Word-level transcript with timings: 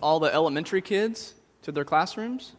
all 0.00 0.20
the 0.20 0.32
elementary 0.32 0.80
kids 0.80 1.34
to 1.62 1.72
their 1.72 1.84
classrooms? 1.84 2.52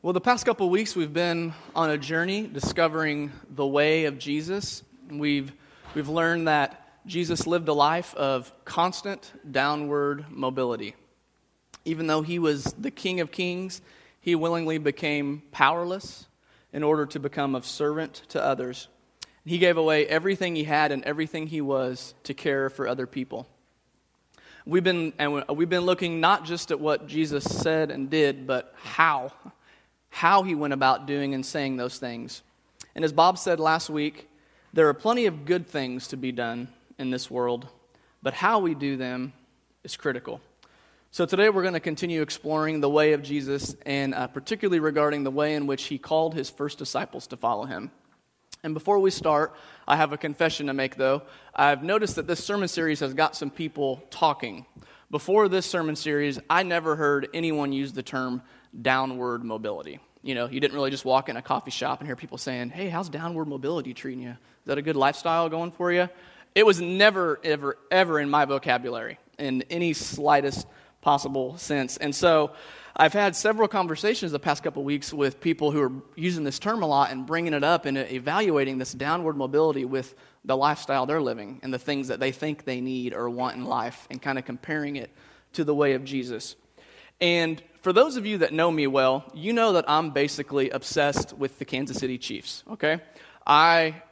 Well, 0.00 0.12
the 0.12 0.20
past 0.20 0.46
couple 0.46 0.68
weeks, 0.70 0.94
we've 0.94 1.12
been 1.12 1.54
on 1.74 1.90
a 1.90 1.98
journey 1.98 2.46
discovering 2.46 3.32
the 3.50 3.66
way 3.66 4.04
of 4.04 4.18
Jesus. 4.18 4.84
We've, 5.08 5.52
we've 5.94 6.08
learned 6.08 6.46
that 6.46 6.88
Jesus 7.04 7.46
lived 7.48 7.68
a 7.68 7.72
life 7.72 8.14
of 8.14 8.52
constant 8.64 9.32
downward 9.50 10.26
mobility. 10.30 10.94
Even 11.84 12.06
though 12.06 12.22
he 12.22 12.38
was 12.38 12.64
the 12.78 12.90
King 12.90 13.20
of 13.20 13.30
Kings, 13.30 13.80
he 14.20 14.34
willingly 14.34 14.78
became 14.78 15.42
powerless 15.50 16.26
in 16.72 16.82
order 16.82 17.06
to 17.06 17.18
become 17.18 17.54
of 17.54 17.66
servant 17.66 18.22
to 18.28 18.42
others. 18.42 18.88
He 19.44 19.58
gave 19.58 19.76
away 19.76 20.06
everything 20.06 20.54
he 20.54 20.64
had 20.64 20.92
and 20.92 21.02
everything 21.04 21.48
he 21.48 21.60
was 21.60 22.14
to 22.24 22.34
care 22.34 22.70
for 22.70 22.86
other 22.86 23.06
people. 23.06 23.46
We've 24.64 24.84
been, 24.84 25.12
and 25.18 25.44
we've 25.48 25.68
been 25.68 25.82
looking 25.82 26.20
not 26.20 26.44
just 26.44 26.70
at 26.70 26.78
what 26.78 27.08
Jesus 27.08 27.42
said 27.42 27.90
and 27.90 28.08
did, 28.08 28.46
but 28.46 28.72
how 28.76 29.32
how 30.12 30.42
he 30.42 30.54
went 30.54 30.74
about 30.74 31.06
doing 31.06 31.32
and 31.32 31.44
saying 31.44 31.78
those 31.78 31.98
things. 31.98 32.42
And 32.94 33.02
as 33.02 33.14
Bob 33.14 33.38
said 33.38 33.58
last 33.58 33.88
week, 33.88 34.28
there 34.74 34.86
are 34.88 34.94
plenty 34.94 35.24
of 35.24 35.46
good 35.46 35.66
things 35.66 36.08
to 36.08 36.18
be 36.18 36.30
done 36.30 36.68
in 36.98 37.10
this 37.10 37.30
world, 37.30 37.66
but 38.22 38.34
how 38.34 38.58
we 38.58 38.74
do 38.74 38.98
them 38.98 39.32
is 39.82 39.96
critical. 39.96 40.42
So 41.14 41.26
today 41.26 41.50
we're 41.50 41.60
going 41.60 41.74
to 41.74 41.80
continue 41.80 42.22
exploring 42.22 42.80
the 42.80 42.88
way 42.88 43.12
of 43.12 43.22
Jesus, 43.22 43.76
and 43.84 44.14
uh, 44.14 44.28
particularly 44.28 44.80
regarding 44.80 45.24
the 45.24 45.30
way 45.30 45.56
in 45.56 45.66
which 45.66 45.84
he 45.84 45.98
called 45.98 46.32
his 46.32 46.48
first 46.48 46.78
disciples 46.78 47.26
to 47.26 47.36
follow 47.36 47.66
him. 47.66 47.90
And 48.62 48.72
before 48.72 48.98
we 48.98 49.10
start, 49.10 49.54
I 49.86 49.96
have 49.96 50.14
a 50.14 50.16
confession 50.16 50.68
to 50.68 50.72
make, 50.72 50.96
though. 50.96 51.20
I've 51.54 51.82
noticed 51.82 52.16
that 52.16 52.26
this 52.26 52.42
sermon 52.42 52.66
series 52.66 53.00
has 53.00 53.12
got 53.12 53.36
some 53.36 53.50
people 53.50 54.02
talking. 54.08 54.64
Before 55.10 55.50
this 55.50 55.66
sermon 55.66 55.96
series, 55.96 56.40
I 56.48 56.62
never 56.62 56.96
heard 56.96 57.28
anyone 57.34 57.74
use 57.74 57.92
the 57.92 58.02
term 58.02 58.40
downward 58.80 59.44
mobility. 59.44 60.00
You 60.22 60.34
know, 60.34 60.48
you 60.48 60.60
didn't 60.60 60.74
really 60.74 60.90
just 60.90 61.04
walk 61.04 61.28
in 61.28 61.36
a 61.36 61.42
coffee 61.42 61.72
shop 61.72 62.00
and 62.00 62.08
hear 62.08 62.16
people 62.16 62.38
saying, 62.38 62.70
Hey, 62.70 62.88
how's 62.88 63.10
downward 63.10 63.48
mobility 63.48 63.92
treating 63.92 64.22
you? 64.22 64.30
Is 64.30 64.64
that 64.64 64.78
a 64.78 64.82
good 64.82 64.96
lifestyle 64.96 65.50
going 65.50 65.72
for 65.72 65.92
you? 65.92 66.08
It 66.54 66.64
was 66.64 66.80
never, 66.80 67.38
ever, 67.44 67.76
ever 67.90 68.18
in 68.18 68.30
my 68.30 68.46
vocabulary 68.46 69.18
in 69.38 69.60
any 69.68 69.92
slightest 69.92 70.66
possible 71.02 71.58
sense. 71.58 71.98
And 71.98 72.14
so 72.14 72.52
I've 72.96 73.12
had 73.12 73.36
several 73.36 73.68
conversations 73.68 74.32
the 74.32 74.38
past 74.38 74.62
couple 74.62 74.82
weeks 74.84 75.12
with 75.12 75.40
people 75.40 75.70
who 75.70 75.82
are 75.82 75.92
using 76.14 76.44
this 76.44 76.58
term 76.58 76.82
a 76.82 76.86
lot 76.86 77.10
and 77.10 77.26
bringing 77.26 77.52
it 77.52 77.64
up 77.64 77.84
and 77.84 77.98
evaluating 77.98 78.78
this 78.78 78.92
downward 78.92 79.36
mobility 79.36 79.84
with 79.84 80.14
the 80.44 80.56
lifestyle 80.56 81.04
they're 81.04 81.20
living 81.20 81.60
and 81.62 81.72
the 81.72 81.78
things 81.78 82.08
that 82.08 82.20
they 82.20 82.32
think 82.32 82.64
they 82.64 82.80
need 82.80 83.14
or 83.14 83.28
want 83.28 83.56
in 83.56 83.64
life 83.64 84.06
and 84.10 84.22
kind 84.22 84.38
of 84.38 84.44
comparing 84.44 84.96
it 84.96 85.10
to 85.52 85.64
the 85.64 85.74
way 85.74 85.92
of 85.92 86.04
Jesus. 86.04 86.56
And 87.20 87.62
for 87.82 87.92
those 87.92 88.16
of 88.16 88.26
you 88.26 88.38
that 88.38 88.52
know 88.52 88.70
me 88.70 88.86
well, 88.86 89.24
you 89.34 89.52
know 89.52 89.72
that 89.74 89.84
I'm 89.88 90.10
basically 90.10 90.70
obsessed 90.70 91.32
with 91.32 91.58
the 91.58 91.64
Kansas 91.64 91.96
City 91.96 92.18
Chiefs, 92.18 92.62
okay? 92.72 93.00
I 93.46 94.02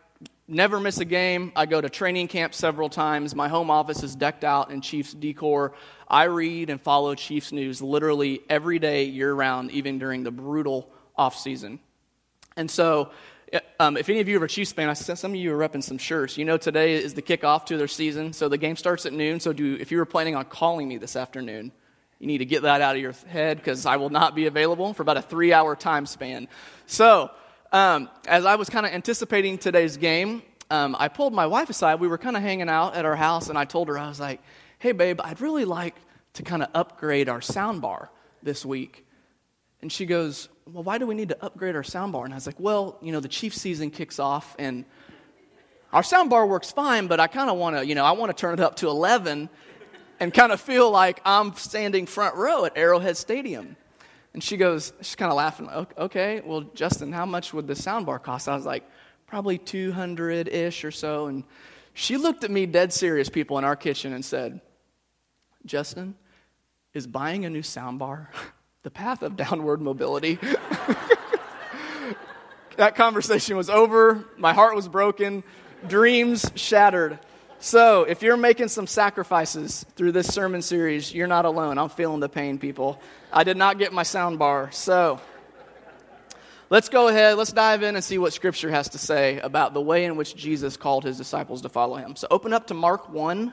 never 0.51 0.81
miss 0.81 0.99
a 0.99 1.05
game. 1.05 1.53
I 1.55 1.67
go 1.67 1.81
to 1.81 1.89
training 1.89 2.29
camp 2.29 2.55
several 2.55 2.89
times. 2.89 3.35
My 3.35 3.49
home 3.49 3.71
office 3.71 4.03
is 4.03 4.17
decked 4.17 4.45
out 4.45 4.71
in 4.71 4.81
Chiefs 4.81 5.15
decor. 5.15 5.73
I 6.11 6.25
read 6.25 6.71
and 6.71 6.81
follow 6.81 7.15
Chiefs 7.15 7.53
news 7.53 7.81
literally 7.81 8.43
every 8.49 8.79
day, 8.79 9.05
year 9.05 9.33
round, 9.33 9.71
even 9.71 9.99
during 9.99 10.25
the 10.25 10.31
brutal 10.31 10.91
off 11.17 11.39
season. 11.39 11.79
And 12.57 12.71
so, 12.71 13.11
um, 13.79 13.97
if 13.97 14.09
any 14.09 14.21
of 14.21 14.29
you 14.29 14.41
are 14.41 14.45
a 14.45 14.49
Chiefs 14.49 14.73
fan, 14.73 14.89
I 14.89 14.95
some 14.95 15.31
of 15.31 15.37
you 15.37 15.55
are 15.55 15.69
repping 15.69 15.83
some 15.83 15.99
shirts. 15.99 16.37
You 16.37 16.45
know, 16.45 16.57
today 16.57 16.95
is 16.95 17.15
the 17.15 17.23
kickoff 17.23 17.67
to 17.67 17.77
their 17.77 17.89
season, 17.89 18.33
so 18.33 18.49
the 18.49 18.59
game 18.59 18.77
starts 18.77 19.07
at 19.07 19.13
noon. 19.13 19.41
So, 19.41 19.53
do 19.53 19.77
if 19.81 19.93
you 19.93 19.99
were 19.99 20.05
planning 20.05 20.35
on 20.35 20.45
calling 20.47 20.89
me 20.89 20.99
this 20.99 21.17
afternoon, 21.17 21.73
you 22.19 22.27
need 22.27 22.39
to 22.39 22.45
get 22.45 22.63
that 22.63 22.81
out 22.81 22.97
of 22.97 23.03
your 23.03 23.15
head 23.29 23.57
because 23.57 23.87
I 23.87 23.97
will 23.97 24.11
not 24.11 24.35
be 24.35 24.47
available 24.47 24.93
for 24.95 25.03
about 25.03 25.17
a 25.17 25.23
three 25.23 25.53
hour 25.53 25.75
time 25.77 26.07
span. 26.07 26.49
So, 26.87 27.31
um, 27.73 28.09
as 28.27 28.45
I 28.45 28.57
was 28.57 28.69
kind 28.69 28.85
of 28.85 28.93
anticipating 28.93 29.59
today's 29.59 29.97
game, 29.97 30.43
um, 30.71 30.95
I 30.99 31.09
pulled 31.09 31.33
my 31.33 31.47
wife 31.47 31.71
aside. 31.71 32.01
We 32.01 32.09
were 32.09 32.19
kind 32.19 32.37
of 32.37 32.43
hanging 32.43 32.69
out 32.69 32.95
at 32.95 33.05
our 33.05 33.17
house, 33.17 33.49
and 33.49 33.57
I 33.57 33.65
told 33.65 33.89
her, 33.89 33.99
I 33.99 34.09
was 34.09 34.21
like, 34.21 34.41
hey, 34.81 34.93
babe, 34.93 35.21
I'd 35.23 35.41
really 35.41 35.67
like 35.67 35.95
to 36.33 36.43
kind 36.43 36.63
of 36.63 36.71
upgrade 36.75 37.29
our 37.29 37.41
sound 37.41 37.83
bar 37.83 38.11
this 38.43 38.65
week. 38.65 39.07
And 39.83 39.93
she 39.93 40.07
goes, 40.07 40.49
well, 40.67 40.83
why 40.83 40.97
do 40.99 41.07
we 41.07 41.15
need 41.15 41.29
to 41.29 41.45
upgrade 41.45 41.77
our 41.77 41.83
sound 41.83 42.13
bar? 42.13 42.25
And 42.25 42.33
I 42.33 42.37
was 42.37 42.47
like, 42.47 42.59
well, 42.59 42.99
you 43.03 43.13
know, 43.13 43.21
the 43.21 43.29
Chief 43.29 43.55
season 43.55 43.91
kicks 43.91 44.19
off, 44.19 44.57
and 44.59 44.87
our 45.93 46.03
sound 46.03 46.31
bar 46.31 46.47
works 46.47 46.73
fine, 46.73 47.09
but 47.09 47.21
I 47.21 47.27
kind 47.27 47.51
of 47.51 47.59
want 47.59 47.77
to, 47.77 47.87
you 47.87 47.95
know, 47.95 48.05
I 48.05 48.13
want 48.13 48.35
to 48.35 48.41
turn 48.41 48.55
it 48.55 48.61
up 48.61 48.77
to 48.77 48.89
11 48.89 49.51
and 50.19 50.33
kind 50.33 50.51
of 50.51 50.61
feel 50.61 50.91
like 50.91 51.21
I'm 51.27 51.55
standing 51.55 52.07
front 52.07 52.37
row 52.37 52.65
at 52.65 52.77
Arrowhead 52.77 53.19
Stadium. 53.19 53.77
And 54.33 54.43
she 54.43 54.57
goes, 54.57 54.95
she's 55.01 55.17
kind 55.17 55.31
of 55.31 55.37
laughing, 55.37 55.69
okay, 55.99 56.41
well, 56.43 56.63
Justin, 56.75 57.13
how 57.13 57.27
much 57.27 57.53
would 57.53 57.67
the 57.67 57.75
soundbar 57.75 58.23
cost? 58.23 58.49
I 58.49 58.55
was 58.55 58.65
like, 58.65 58.85
probably 59.27 59.59
200 59.59 60.49
ish 60.49 60.85
or 60.85 60.91
so. 60.91 61.27
And 61.27 61.45
she 61.93 62.17
looked 62.17 62.45
at 62.45 62.51
me, 62.51 62.65
dead 62.65 62.93
serious, 62.93 63.29
people 63.29 63.59
in 63.59 63.65
our 63.65 63.77
kitchen, 63.77 64.13
and 64.13 64.25
said, 64.25 64.61
Justin, 65.67 66.15
is 66.95 67.07
buying 67.07 67.45
a 67.45 67.51
new 67.51 67.63
soundbar 67.63 68.29
the 68.83 68.91
path 68.91 69.23
of 69.23 69.37
downward 69.37 69.81
mobility? 69.81 70.39
that 72.77 72.95
conversation 72.97 73.57
was 73.57 73.69
over. 73.71 74.25
My 74.37 74.53
heart 74.53 74.75
was 74.75 74.89
broken, 74.89 75.45
dreams 75.87 76.51
shattered. 76.55 77.19
So, 77.63 78.05
if 78.05 78.23
you're 78.23 78.39
making 78.39 78.69
some 78.69 78.87
sacrifices 78.87 79.85
through 79.95 80.13
this 80.13 80.33
sermon 80.33 80.63
series, 80.63 81.13
you're 81.13 81.27
not 81.27 81.45
alone. 81.45 81.77
I'm 81.77 81.91
feeling 81.91 82.21
the 82.21 82.29
pain, 82.29 82.59
people. 82.59 82.99
I 83.31 83.45
did 83.45 83.59
not 83.59 83.79
get 83.79 83.93
my 83.93 84.03
sound 84.03 84.39
bar. 84.39 84.71
So, 84.73 85.21
let's 86.71 86.89
go 86.89 87.09
ahead, 87.09 87.37
let's 87.37 87.53
dive 87.53 87.83
in 87.83 87.97
and 87.97 88.03
see 88.03 88.17
what 88.17 88.33
Scripture 88.33 88.71
has 88.71 88.89
to 88.91 88.99
say 88.99 89.41
about 89.41 89.75
the 89.75 89.81
way 89.83 90.07
in 90.07 90.17
which 90.17 90.35
Jesus 90.35 90.79
called 90.79 91.05
his 91.05 91.19
disciples 91.19 91.61
to 91.61 91.69
follow 91.69 91.97
him. 91.97 92.17
So, 92.17 92.27
open 92.31 92.55
up 92.55 92.69
to 92.69 92.75
Mark 92.75 93.11
1. 93.11 93.53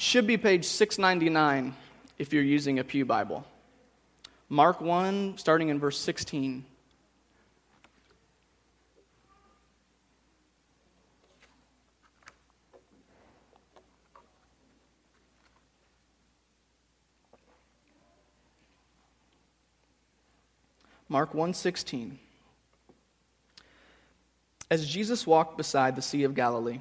Should 0.00 0.26
be 0.26 0.38
page 0.38 0.64
699 0.64 1.76
if 2.18 2.32
you're 2.32 2.42
using 2.42 2.78
a 2.78 2.84
Pew 2.84 3.04
Bible. 3.04 3.44
Mark 4.48 4.80
1, 4.80 5.36
starting 5.36 5.68
in 5.68 5.78
verse 5.78 5.98
16. 5.98 6.64
Mark 21.10 21.34
1:16 21.34 22.16
As 24.70 24.88
Jesus 24.88 25.26
walked 25.26 25.58
beside 25.58 25.94
the 25.94 26.00
Sea 26.00 26.22
of 26.22 26.34
Galilee, 26.34 26.80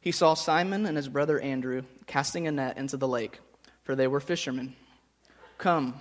he 0.00 0.12
saw 0.12 0.34
Simon 0.34 0.86
and 0.86 0.96
his 0.96 1.08
brother 1.08 1.38
Andrew 1.40 1.82
casting 2.06 2.46
a 2.46 2.52
net 2.52 2.78
into 2.78 2.96
the 2.96 3.08
lake, 3.08 3.40
for 3.82 3.94
they 3.94 4.06
were 4.06 4.20
fishermen. 4.20 4.74
Come, 5.58 6.00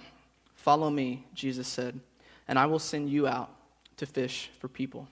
follow 0.56 0.90
me, 0.90 1.26
Jesus 1.34 1.68
said, 1.68 2.00
and 2.48 2.58
I 2.58 2.66
will 2.66 2.80
send 2.80 3.10
you 3.10 3.28
out 3.28 3.54
to 3.98 4.06
fish 4.06 4.50
for 4.60 4.68
people. 4.68 5.08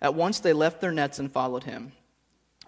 At 0.00 0.14
once 0.14 0.40
they 0.40 0.52
left 0.52 0.80
their 0.80 0.92
nets 0.92 1.18
and 1.18 1.32
followed 1.32 1.64
him. 1.64 1.92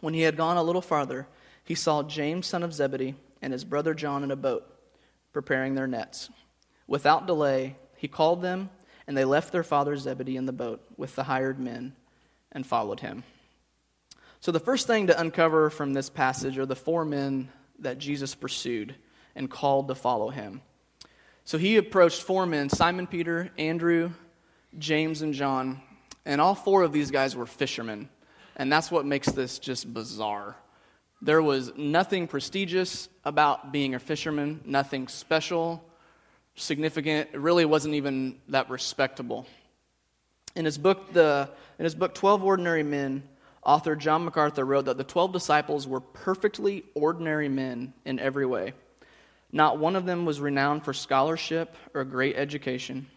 When 0.01 0.15
he 0.15 0.23
had 0.23 0.37
gone 0.37 0.57
a 0.57 0.63
little 0.63 0.83
farther, 0.83 1.29
he 1.63 1.75
saw 1.75 2.03
James, 2.03 2.47
son 2.47 2.63
of 2.63 2.73
Zebedee, 2.73 3.15
and 3.43 3.53
his 3.53 3.65
brother 3.65 3.95
John 3.95 4.25
in 4.25 4.31
a 4.31 4.37
boat, 4.37 4.67
preparing 5.33 5.75
their 5.75 5.87
nets. 5.87 6.31
Without 6.87 7.27
delay, 7.27 7.77
he 7.97 8.09
called 8.09 8.43
them 8.43 8.71
and 9.11 9.17
they 9.17 9.25
left 9.25 9.51
their 9.51 9.65
father 9.65 9.97
Zebedee 9.97 10.37
in 10.37 10.47
the 10.47 10.53
boat 10.53 10.81
with 10.97 11.17
the 11.17 11.25
hired 11.25 11.59
men 11.59 11.97
and 12.53 12.65
followed 12.65 13.01
him. 13.01 13.25
So, 14.41 14.53
the 14.53 14.61
first 14.61 14.87
thing 14.87 15.09
to 15.09 15.21
uncover 15.21 15.69
from 15.69 15.93
this 15.93 16.09
passage 16.09 16.57
are 16.57 16.65
the 16.65 16.75
four 16.75 17.05
men 17.05 17.51
that 17.81 17.99
Jesus 17.99 18.35
pursued 18.35 18.95
and 19.35 19.51
called 19.51 19.89
to 19.89 19.95
follow 19.95 20.31
him. 20.31 20.63
So, 21.45 21.59
he 21.59 21.77
approached 21.77 22.23
four 22.23 22.47
men 22.47 22.71
Simon 22.71 23.07
Peter, 23.07 23.51
Andrew, 23.59 24.13
James, 24.79 25.21
and 25.21 25.35
John. 25.35 25.83
And 26.25 26.41
all 26.41 26.55
four 26.55 26.83
of 26.83 26.93
these 26.93 27.11
guys 27.11 27.37
were 27.37 27.45
fishermen. 27.45 28.09
And 28.57 28.73
that's 28.73 28.91
what 28.91 29.05
makes 29.05 29.31
this 29.31 29.59
just 29.59 29.93
bizarre. 29.93 30.57
There 31.21 31.43
was 31.43 31.73
nothing 31.77 32.27
prestigious 32.27 33.11
about 33.25 33.73
being 33.73 33.95
a 33.95 33.99
fisherman, 33.99 34.63
nothing 34.65 35.09
special 35.09 35.85
significant. 36.55 37.31
It 37.33 37.41
really 37.41 37.65
wasn't 37.65 37.95
even 37.95 38.39
that 38.49 38.71
respectable. 38.71 39.47
In 40.57 40.65
his 40.65 40.79
book, 40.79 41.13
the, 41.13 41.51
in 41.79 41.85
his 41.85 41.95
book 41.95 42.15
12 42.15 42.43
Ordinary 42.43 42.83
Men, 42.83 43.23
author 43.63 43.97
John 43.97 44.25
MacArthur 44.25 44.65
wrote 44.65 44.87
that 44.87 44.97
the 44.97 45.05
12 45.05 45.33
disciples 45.33 45.87
were 45.87 46.01
perfectly 46.01 46.85
ordinary 46.95 47.49
men 47.49 47.93
in 48.05 48.19
every 48.19 48.47
way. 48.47 48.73
Not 49.53 49.79
one 49.79 49.97
of 49.97 50.07
them 50.07 50.25
was 50.25 50.41
renowned 50.41 50.85
for 50.85 50.93
scholarship 50.93 51.77
or 51.93 52.05
great 52.05 52.37
education. 52.37 53.09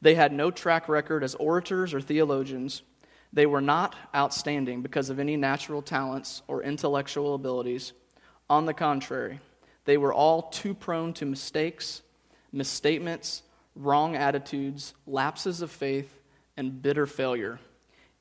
They 0.00 0.14
had 0.14 0.32
no 0.32 0.50
track 0.50 0.88
record 0.88 1.22
as 1.22 1.34
orators 1.34 1.92
or 1.92 2.00
theologians. 2.00 2.82
They 3.32 3.46
were 3.46 3.60
not 3.60 3.94
outstanding 4.14 4.82
because 4.82 5.10
of 5.10 5.18
any 5.18 5.36
natural 5.36 5.82
talents 5.82 6.42
or 6.48 6.62
intellectual 6.62 7.34
abilities. 7.34 7.92
On 8.48 8.64
the 8.64 8.74
contrary, 8.74 9.40
they 9.84 9.96
were 9.96 10.14
all 10.14 10.42
too 10.42 10.72
prone 10.72 11.12
to 11.14 11.26
mistakes, 11.26 12.02
misstatements, 12.52 13.42
wrong 13.74 14.16
attitudes, 14.16 14.94
lapses 15.06 15.60
of 15.60 15.70
faith, 15.70 16.18
and 16.56 16.80
bitter 16.80 17.06
failure. 17.06 17.58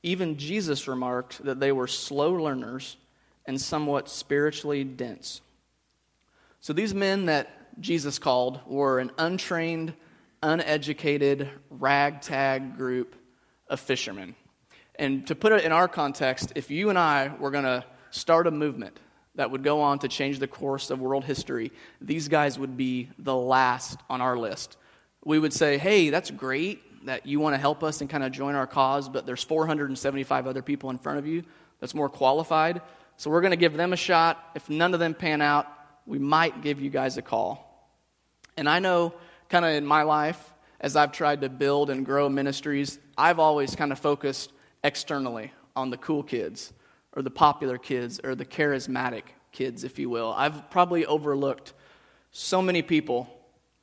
Even 0.03 0.37
Jesus 0.37 0.87
remarked 0.87 1.43
that 1.43 1.59
they 1.59 1.71
were 1.71 1.87
slow 1.87 2.31
learners 2.31 2.97
and 3.45 3.59
somewhat 3.59 4.09
spiritually 4.09 4.83
dense. 4.83 5.41
So 6.59 6.73
these 6.73 6.93
men 6.93 7.25
that 7.25 7.79
Jesus 7.79 8.19
called 8.19 8.59
were 8.65 8.99
an 8.99 9.11
untrained, 9.17 9.93
uneducated, 10.41 11.49
ragtag 11.69 12.77
group 12.77 13.15
of 13.67 13.79
fishermen. 13.79 14.35
And 14.95 15.25
to 15.27 15.35
put 15.35 15.51
it 15.51 15.63
in 15.63 15.71
our 15.71 15.87
context, 15.87 16.53
if 16.55 16.71
you 16.71 16.89
and 16.89 16.97
I 16.97 17.31
were 17.39 17.51
going 17.51 17.65
to 17.65 17.85
start 18.09 18.47
a 18.47 18.51
movement 18.51 18.99
that 19.35 19.51
would 19.51 19.63
go 19.63 19.81
on 19.81 19.99
to 19.99 20.07
change 20.07 20.39
the 20.39 20.47
course 20.47 20.89
of 20.89 20.99
world 20.99 21.23
history, 21.23 21.71
these 22.01 22.27
guys 22.27 22.57
would 22.57 22.75
be 22.75 23.09
the 23.19 23.35
last 23.35 23.99
on 24.09 24.21
our 24.21 24.37
list. 24.37 24.77
We 25.23 25.37
would 25.37 25.53
say, 25.53 25.77
hey, 25.77 26.09
that's 26.09 26.31
great 26.31 26.81
that 27.07 27.25
you 27.25 27.39
want 27.39 27.53
to 27.53 27.57
help 27.57 27.83
us 27.83 28.01
and 28.01 28.09
kind 28.09 28.23
of 28.23 28.31
join 28.31 28.55
our 28.55 28.67
cause, 28.67 29.09
but 29.09 29.25
there's 29.25 29.43
475 29.43 30.47
other 30.47 30.61
people 30.61 30.89
in 30.89 30.97
front 30.97 31.19
of 31.19 31.27
you 31.27 31.43
that's 31.79 31.93
more 31.93 32.09
qualified. 32.09 32.81
So 33.17 33.29
we're 33.29 33.41
going 33.41 33.51
to 33.51 33.57
give 33.57 33.75
them 33.75 33.93
a 33.93 33.97
shot. 33.97 34.51
If 34.55 34.69
none 34.69 34.93
of 34.93 34.99
them 34.99 35.13
pan 35.13 35.41
out, 35.41 35.67
we 36.05 36.19
might 36.19 36.61
give 36.61 36.79
you 36.79 36.89
guys 36.89 37.17
a 37.17 37.21
call. 37.21 37.91
And 38.55 38.69
I 38.69 38.79
know, 38.79 39.13
kind 39.49 39.65
of 39.65 39.71
in 39.71 39.85
my 39.85 40.03
life, 40.03 40.53
as 40.79 40.95
I've 40.95 41.11
tried 41.11 41.41
to 41.41 41.49
build 41.49 41.89
and 41.89 42.05
grow 42.05 42.29
ministries, 42.29 42.99
I've 43.17 43.39
always 43.39 43.75
kind 43.75 43.91
of 43.91 43.99
focused 43.99 44.51
externally 44.83 45.51
on 45.75 45.89
the 45.89 45.97
cool 45.97 46.23
kids 46.23 46.73
or 47.13 47.21
the 47.21 47.31
popular 47.31 47.77
kids 47.77 48.19
or 48.23 48.35
the 48.35 48.45
charismatic 48.45 49.23
kids, 49.51 49.83
if 49.83 49.97
you 49.97 50.09
will. 50.09 50.33
I've 50.35 50.69
probably 50.69 51.05
overlooked 51.05 51.73
so 52.31 52.61
many 52.61 52.81
people 52.81 53.29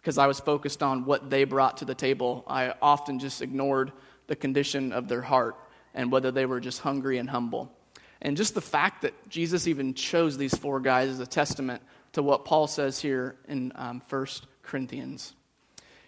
because 0.05 0.19
I 0.19 0.27
was 0.27 0.39
focused 0.39 0.83
on 0.83 1.07
what 1.07 1.31
they 1.31 1.45
brought 1.45 1.79
to 1.79 1.87
the 1.87 1.95
table. 1.95 2.45
I 2.47 2.75
often 2.83 3.19
just 3.19 3.41
ignored 3.41 3.91
the 4.27 4.37
condition 4.37 4.93
of 4.93 5.09
their 5.09 5.23
heart 5.23 5.57
and 5.95 6.13
whether 6.13 6.31
they 6.31 6.45
were 6.45 6.61
just 6.61 6.81
hungry 6.81 7.17
and 7.17 7.31
humble. 7.31 7.73
And 8.21 8.37
just 8.37 8.55
the 8.55 8.61
fact 8.61 9.01
that 9.01 9.15
Jesus 9.31 9.67
even 9.67 9.95
chose 9.95 10.37
these 10.37 10.55
four 10.55 10.79
guys 10.79 11.09
is 11.09 11.21
a 11.21 11.27
testament 11.27 11.83
to 12.13 12.23
what 12.23 12.45
Paul 12.45 12.67
says 12.67 13.01
here 13.01 13.37
in 13.49 13.73
um, 13.77 14.03
1 14.07 14.27
Corinthians. 14.63 15.33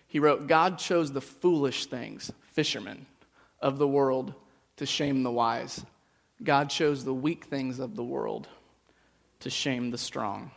He 0.07 0.19
wrote, 0.19 0.47
God 0.47 0.79
chose 0.79 1.11
the 1.11 1.23
foolish 1.23 1.87
things, 1.87 2.31
fishermen 2.53 3.07
of 3.63 3.79
the 3.79 3.89
world, 3.89 4.35
to 4.77 4.85
shame 4.85 5.23
the 5.23 5.33
wise. 5.33 5.83
God 6.45 6.69
chose 6.69 7.03
the 7.03 7.15
weak 7.15 7.47
things 7.47 7.79
of 7.79 7.97
the 7.97 8.05
world 8.05 8.47
to 9.41 9.49
shame 9.49 9.91
the 9.91 9.97
strong. 9.97 10.51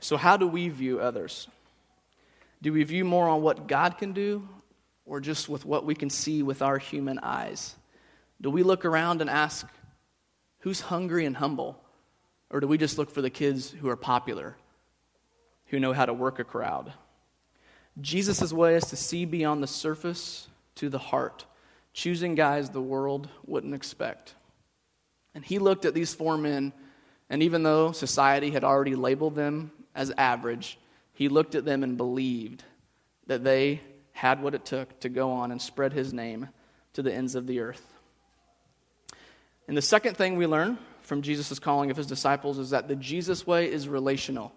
So, 0.00 0.16
how 0.16 0.36
do 0.36 0.46
we 0.46 0.68
view 0.68 1.00
others? 1.00 1.46
Do 2.62 2.72
we 2.72 2.82
view 2.84 3.04
more 3.04 3.28
on 3.28 3.42
what 3.42 3.68
God 3.68 3.98
can 3.98 4.12
do 4.12 4.48
or 5.04 5.20
just 5.20 5.48
with 5.48 5.64
what 5.64 5.84
we 5.84 5.94
can 5.94 6.10
see 6.10 6.42
with 6.42 6.62
our 6.62 6.78
human 6.78 7.18
eyes? 7.18 7.74
Do 8.40 8.50
we 8.50 8.62
look 8.62 8.84
around 8.84 9.20
and 9.20 9.28
ask, 9.28 9.66
who's 10.60 10.80
hungry 10.80 11.26
and 11.26 11.36
humble? 11.36 11.82
Or 12.50 12.60
do 12.60 12.66
we 12.66 12.78
just 12.78 12.98
look 12.98 13.10
for 13.10 13.22
the 13.22 13.30
kids 13.30 13.70
who 13.70 13.88
are 13.88 13.96
popular, 13.96 14.56
who 15.66 15.78
know 15.78 15.92
how 15.92 16.06
to 16.06 16.14
work 16.14 16.38
a 16.38 16.44
crowd? 16.44 16.92
Jesus' 18.00 18.52
way 18.52 18.76
is 18.76 18.84
to 18.86 18.96
see 18.96 19.24
beyond 19.24 19.62
the 19.62 19.66
surface 19.66 20.48
to 20.76 20.88
the 20.88 20.98
heart, 20.98 21.44
choosing 21.92 22.34
guys 22.34 22.70
the 22.70 22.80
world 22.80 23.28
wouldn't 23.46 23.74
expect. 23.74 24.34
And 25.34 25.44
he 25.44 25.58
looked 25.58 25.84
at 25.84 25.94
these 25.94 26.14
four 26.14 26.38
men, 26.38 26.72
and 27.28 27.42
even 27.42 27.62
though 27.62 27.92
society 27.92 28.50
had 28.50 28.64
already 28.64 28.94
labeled 28.94 29.34
them 29.34 29.70
as 30.00 30.10
average, 30.16 30.78
he 31.12 31.28
looked 31.28 31.54
at 31.54 31.66
them 31.66 31.84
and 31.84 31.98
believed 31.98 32.64
that 33.26 33.44
they 33.44 33.82
had 34.12 34.42
what 34.42 34.54
it 34.54 34.64
took 34.64 34.98
to 35.00 35.10
go 35.10 35.30
on 35.30 35.52
and 35.52 35.60
spread 35.60 35.92
his 35.92 36.14
name 36.14 36.48
to 36.94 37.02
the 37.02 37.12
ends 37.12 37.34
of 37.34 37.46
the 37.46 37.60
earth. 37.60 37.86
And 39.68 39.76
the 39.76 39.82
second 39.82 40.16
thing 40.16 40.36
we 40.36 40.46
learn 40.46 40.78
from 41.02 41.20
Jesus' 41.20 41.58
calling 41.58 41.90
of 41.90 41.98
his 41.98 42.06
disciples 42.06 42.58
is 42.58 42.70
that 42.70 42.88
the 42.88 42.96
Jesus 42.96 43.46
way 43.46 43.70
is 43.70 43.88
relational. 43.88 44.52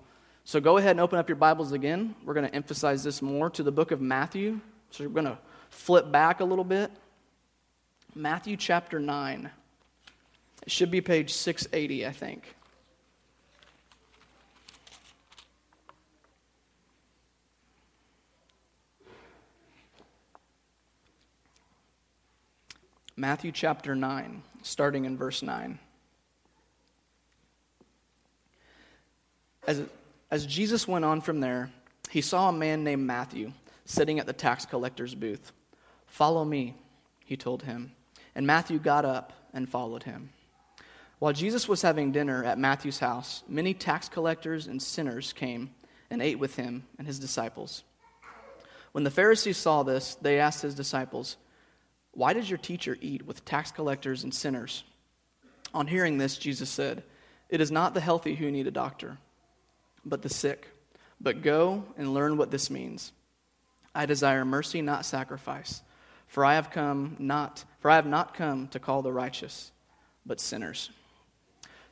So 0.45 0.61
go 0.61 0.77
ahead 0.77 0.91
and 0.91 1.01
open 1.01 1.19
up 1.19 1.27
your 1.27 1.35
Bibles 1.35 1.73
again. 1.73 2.15
We're 2.23 2.35
going 2.35 2.47
to 2.47 2.55
emphasize 2.55 3.03
this 3.03 3.21
more 3.21 3.49
to 3.49 3.63
the 3.63 3.71
book 3.71 3.91
of 3.91 3.99
Matthew. 3.99 4.61
So 4.91 5.03
we're 5.03 5.09
going 5.09 5.25
to 5.25 5.39
flip 5.71 6.09
back 6.09 6.39
a 6.39 6.45
little 6.45 6.63
bit. 6.63 6.89
Matthew 8.15 8.55
chapter 8.55 8.97
9. 8.97 9.49
It 10.65 10.71
should 10.71 10.89
be 10.89 11.01
page 11.01 11.33
680, 11.33 12.07
I 12.07 12.11
think. 12.13 12.55
Matthew 23.23 23.53
chapter 23.53 23.95
9, 23.95 24.43
starting 24.63 25.05
in 25.05 25.15
verse 25.15 25.41
9. 25.41 25.79
As, 29.65 29.81
as 30.29 30.45
Jesus 30.45 30.89
went 30.89 31.05
on 31.05 31.21
from 31.21 31.39
there, 31.39 31.71
he 32.09 32.19
saw 32.19 32.49
a 32.49 32.51
man 32.51 32.83
named 32.83 33.07
Matthew 33.07 33.53
sitting 33.85 34.19
at 34.19 34.25
the 34.25 34.33
tax 34.33 34.65
collector's 34.65 35.15
booth. 35.15 35.53
Follow 36.05 36.43
me, 36.43 36.75
he 37.23 37.37
told 37.37 37.63
him. 37.63 37.93
And 38.35 38.45
Matthew 38.45 38.77
got 38.77 39.05
up 39.05 39.31
and 39.53 39.69
followed 39.69 40.03
him. 40.03 40.31
While 41.19 41.31
Jesus 41.31 41.69
was 41.69 41.81
having 41.81 42.11
dinner 42.11 42.43
at 42.43 42.59
Matthew's 42.59 42.99
house, 42.99 43.41
many 43.47 43.73
tax 43.73 44.09
collectors 44.09 44.67
and 44.67 44.81
sinners 44.81 45.31
came 45.31 45.69
and 46.09 46.21
ate 46.21 46.39
with 46.39 46.57
him 46.57 46.83
and 46.97 47.07
his 47.07 47.19
disciples. 47.19 47.85
When 48.91 49.05
the 49.05 49.09
Pharisees 49.09 49.55
saw 49.55 49.83
this, 49.83 50.15
they 50.15 50.41
asked 50.41 50.61
his 50.61 50.75
disciples, 50.75 51.37
why 52.13 52.33
does 52.33 52.49
your 52.49 52.59
teacher 52.59 52.97
eat 53.01 53.25
with 53.25 53.43
tax 53.43 53.71
collectors 53.71 54.23
and 54.23 54.33
sinners? 54.33 54.83
On 55.73 55.87
hearing 55.87 56.17
this, 56.17 56.37
Jesus 56.37 56.69
said, 56.69 57.03
It 57.49 57.59
is 57.59 57.71
not 57.71 57.93
the 57.93 58.01
healthy 58.01 58.35
who 58.35 58.51
need 58.51 58.67
a 58.67 58.71
doctor, 58.71 59.17
but 60.05 60.21
the 60.21 60.29
sick. 60.29 60.67
But 61.19 61.41
go 61.41 61.83
and 61.97 62.13
learn 62.13 62.37
what 62.37 62.51
this 62.51 62.69
means. 62.69 63.11
I 63.95 64.05
desire 64.05 64.45
mercy, 64.45 64.81
not 64.81 65.05
sacrifice, 65.05 65.81
for 66.27 66.43
I 66.45 66.55
have 66.55 66.71
come 66.71 67.15
not 67.19 67.63
for 67.79 67.89
I 67.89 67.95
have 67.95 68.05
not 68.05 68.33
come 68.33 68.67
to 68.69 68.79
call 68.79 69.01
the 69.01 69.11
righteous, 69.11 69.71
but 70.25 70.39
sinners. 70.39 70.89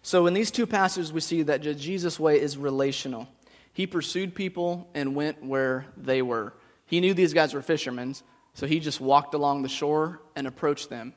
So 0.04 0.26
in 0.26 0.34
these 0.34 0.52
two 0.52 0.66
passages 0.66 1.12
we 1.14 1.20
see 1.20 1.44
that 1.44 1.60
Jesus' 1.60 2.20
way 2.20 2.40
is 2.40 2.58
relational. 2.58 3.28
He 3.74 3.88
pursued 3.88 4.36
people 4.36 4.90
and 4.94 5.16
went 5.16 5.44
where 5.44 5.86
they 5.98 6.22
were. 6.22 6.54
He 6.86 7.00
knew 7.00 7.14
these 7.14 7.34
guys 7.34 7.54
were 7.54 7.62
fishermen, 7.62 8.16
so 8.54 8.68
he 8.68 8.80
just 8.80 9.00
walked 9.00 9.34
along 9.34 9.62
the 9.62 9.70
shore 9.70 10.22
and 10.36 10.48
approached 10.48 10.90
them. 10.90 11.14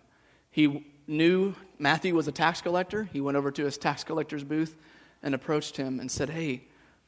He 0.50 0.86
knew 1.06 1.54
Matthew 1.78 2.14
was 2.14 2.28
a 2.28 2.32
tax 2.32 2.60
collector. 2.60 3.08
He 3.12 3.20
went 3.20 3.36
over 3.36 3.50
to 3.50 3.64
his 3.64 3.76
tax 3.76 4.04
collector's 4.04 4.44
booth 4.44 4.76
and 5.22 5.34
approached 5.34 5.76
him 5.76 6.00
and 6.00 6.10
said, 6.10 6.30
Hey, 6.30 6.62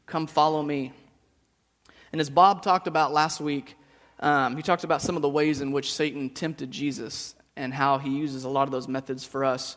come 0.07 0.27
follow 0.27 0.63
me. 0.63 0.93
And 2.13 2.21
as 2.21 2.31
Bob 2.31 2.63
talked 2.63 2.87
about 2.87 3.13
last 3.13 3.41
week, 3.41 3.77
um, 4.21 4.57
he 4.57 4.63
talked 4.63 4.85
about 4.85 5.03
some 5.03 5.17
of 5.17 5.23
the 5.23 5.29
ways 5.29 5.61
in 5.61 5.73
which 5.73 5.93
Satan 5.93 6.31
tempted 6.31 6.71
Jesus 6.71 7.35
and 7.57 7.73
how 7.73 7.99
he 7.99 8.11
uses 8.11 8.45
a 8.45 8.49
lot 8.49 8.65
of 8.65 8.73
those 8.73 8.89
methods 8.89 9.25
for 9.25 9.45
us. 9.45 9.77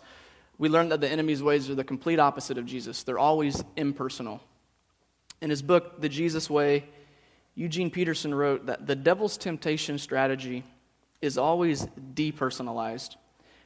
We 0.58 0.70
learned 0.70 0.92
that 0.92 1.02
the 1.02 1.10
enemy's 1.10 1.42
ways 1.42 1.70
are 1.70 1.76
the 1.76 1.84
complete 1.84 2.20
opposite 2.20 2.58
of 2.58 2.66
Jesus, 2.66 3.04
they're 3.04 3.20
always 3.20 3.64
impersonal. 3.76 4.42
In 5.42 5.50
his 5.50 5.62
book, 5.62 6.02
The 6.02 6.10
Jesus 6.10 6.50
Way, 6.50 6.86
Eugene 7.60 7.92
Peterson 7.92 8.34
wrote 8.34 8.68
that 8.68 8.88
the 8.88 8.96
devil's 8.96 9.36
temptation 9.36 9.98
strategy 9.98 10.64
is 11.22 11.38
always 11.38 11.88
depersonalized, 12.14 13.18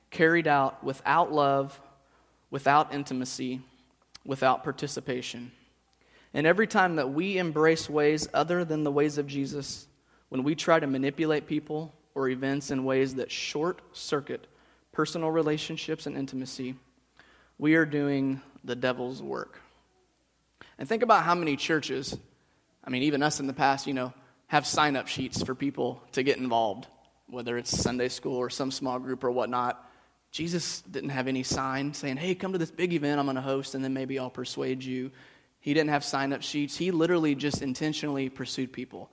carried 0.09 0.47
out 0.47 0.83
without 0.83 1.31
love, 1.31 1.79
without 2.49 2.91
intimacy, 2.91 3.61
without 4.25 4.63
participation. 4.63 5.51
And 6.33 6.47
every 6.47 6.65
time 6.65 6.95
that 6.95 7.13
we 7.13 7.37
embrace 7.37 7.87
ways 7.87 8.27
other 8.33 8.65
than 8.65 8.83
the 8.83 8.91
ways 8.91 9.19
of 9.19 9.27
Jesus, 9.27 9.85
when 10.29 10.43
we 10.43 10.55
try 10.55 10.79
to 10.79 10.87
manipulate 10.87 11.45
people 11.45 11.93
or 12.15 12.29
events 12.29 12.71
in 12.71 12.85
ways 12.85 13.13
that 13.13 13.29
short 13.29 13.79
circuit 13.91 14.47
personal 14.91 15.29
relationships 15.29 16.07
and 16.07 16.17
intimacy, 16.17 16.73
we 17.59 17.75
are 17.75 17.85
doing 17.85 18.41
the 18.63 18.75
devil's 18.75 19.21
work. 19.21 19.61
And 20.79 20.89
think 20.89 21.03
about 21.03 21.25
how 21.25 21.35
many 21.35 21.55
churches 21.55 22.17
I 22.83 22.89
mean, 22.89 23.03
even 23.03 23.23
us 23.23 23.39
in 23.39 23.47
the 23.47 23.53
past, 23.53 23.87
you 23.87 23.93
know, 23.93 24.13
have 24.47 24.67
sign 24.67 24.95
up 24.95 25.07
sheets 25.07 25.41
for 25.41 25.55
people 25.55 26.03
to 26.11 26.23
get 26.23 26.37
involved, 26.37 26.87
whether 27.27 27.57
it's 27.57 27.75
Sunday 27.75 28.09
school 28.09 28.35
or 28.35 28.49
some 28.49 28.71
small 28.71 28.99
group 28.99 29.23
or 29.23 29.31
whatnot. 29.31 29.89
Jesus 30.31 30.81
didn't 30.81 31.09
have 31.09 31.27
any 31.27 31.43
sign 31.43 31.93
saying, 31.93 32.17
hey, 32.17 32.35
come 32.35 32.51
to 32.51 32.57
this 32.57 32.71
big 32.71 32.93
event 32.93 33.19
I'm 33.19 33.25
going 33.25 33.35
to 33.35 33.41
host, 33.41 33.75
and 33.75 33.83
then 33.83 33.93
maybe 33.93 34.19
I'll 34.19 34.29
persuade 34.29 34.83
you. 34.83 35.11
He 35.59 35.73
didn't 35.73 35.91
have 35.91 36.03
sign 36.03 36.33
up 36.33 36.41
sheets. 36.41 36.75
He 36.75 36.91
literally 36.91 37.35
just 37.35 37.61
intentionally 37.61 38.29
pursued 38.29 38.73
people. 38.73 39.09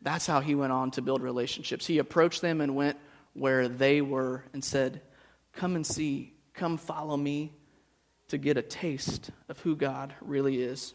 That's 0.00 0.26
how 0.26 0.40
he 0.40 0.54
went 0.54 0.72
on 0.72 0.92
to 0.92 1.02
build 1.02 1.22
relationships. 1.22 1.86
He 1.86 1.98
approached 1.98 2.40
them 2.40 2.60
and 2.60 2.74
went 2.74 2.96
where 3.34 3.68
they 3.68 4.00
were 4.00 4.44
and 4.52 4.64
said, 4.64 5.02
Come 5.52 5.76
and 5.76 5.86
see, 5.86 6.34
come 6.54 6.78
follow 6.78 7.16
me 7.16 7.52
to 8.28 8.38
get 8.38 8.56
a 8.56 8.62
taste 8.62 9.30
of 9.48 9.58
who 9.60 9.74
God 9.74 10.14
really 10.20 10.62
is. 10.62 10.94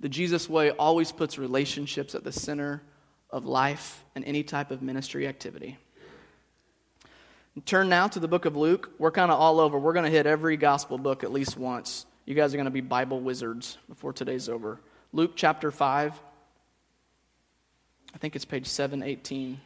The 0.00 0.08
Jesus 0.08 0.48
way 0.48 0.70
always 0.70 1.12
puts 1.12 1.38
relationships 1.38 2.14
at 2.14 2.24
the 2.24 2.32
center 2.32 2.82
of 3.30 3.46
life 3.46 4.04
and 4.14 4.24
any 4.24 4.42
type 4.42 4.70
of 4.70 4.82
ministry 4.82 5.26
activity. 5.26 5.78
Turn 7.64 7.88
now 7.88 8.06
to 8.08 8.20
the 8.20 8.28
book 8.28 8.44
of 8.44 8.54
Luke. 8.54 8.90
We're 8.98 9.10
kind 9.10 9.30
of 9.30 9.40
all 9.40 9.60
over. 9.60 9.78
We're 9.78 9.94
going 9.94 10.04
to 10.04 10.10
hit 10.10 10.26
every 10.26 10.58
gospel 10.58 10.98
book 10.98 11.24
at 11.24 11.32
least 11.32 11.56
once. 11.56 12.04
You 12.26 12.34
guys 12.34 12.52
are 12.52 12.58
going 12.58 12.66
to 12.66 12.70
be 12.70 12.82
Bible 12.82 13.20
wizards 13.20 13.78
before 13.88 14.12
today's 14.12 14.48
over. 14.48 14.78
Luke 15.12 15.32
chapter 15.36 15.70
5. 15.70 16.20
I 18.14 18.18
think 18.18 18.36
it's 18.36 18.44
page 18.44 18.66
718. 18.66 19.60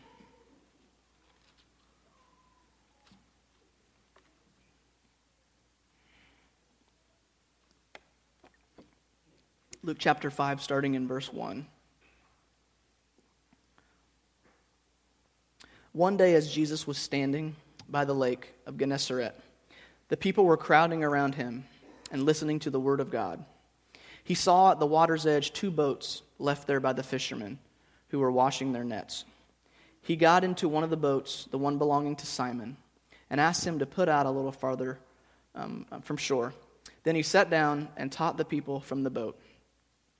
Luke 9.83 9.97
chapter 9.99 10.31
5, 10.31 10.61
starting 10.61 10.95
in 10.95 11.09
verse 11.09 11.33
1. 11.33 11.67
One 15.93 16.17
day, 16.19 16.35
as 16.35 16.53
Jesus 16.53 16.87
was 16.87 16.99
standing 16.99 17.57
by 17.89 18.05
the 18.05 18.13
lake 18.13 18.53
of 18.67 18.77
Gennesaret, 18.77 19.33
the 20.09 20.19
people 20.19 20.45
were 20.45 20.59
crowding 20.59 21.03
around 21.03 21.35
him 21.35 21.65
and 22.13 22.25
listening 22.25 22.59
to 22.59 22.71
the 22.71 22.79
word 22.79 23.01
of 23.01 23.11
God. 23.11 23.43
He 24.23 24.35
saw 24.35 24.73
at 24.73 24.81
the 24.81 24.87
water's 24.87 25.25
edge 25.25 25.55
two 25.55 25.71
boats 25.71 26.21
left 26.39 26.67
there 26.67 26.81
by 26.81 26.93
the 26.93 27.03
fishermen 27.03 27.59
who 28.09 28.19
were 28.19 28.31
washing 28.31 28.75
their 28.75 28.85
nets. 28.85 29.25
He 30.03 30.15
got 30.15 30.45
into 30.45 30.69
one 30.69 30.85
of 30.85 30.91
the 30.91 30.97
boats, 30.99 31.49
the 31.51 31.59
one 31.59 31.79
belonging 31.79 32.17
to 32.17 32.27
Simon, 32.27 32.77
and 33.31 33.41
asked 33.41 33.67
him 33.67 33.79
to 33.79 33.87
put 33.87 34.11
out 34.11 34.27
a 34.27 34.31
little 34.31 34.53
farther 34.53 34.99
um, 35.55 35.87
from 36.03 36.19
shore. 36.19 36.53
Then 37.03 37.15
he 37.15 37.23
sat 37.23 37.49
down 37.49 37.89
and 37.97 38.13
taught 38.13 38.37
the 38.37 38.45
people 38.45 38.81
from 38.81 39.05
the 39.05 39.11
boat. 39.11 39.41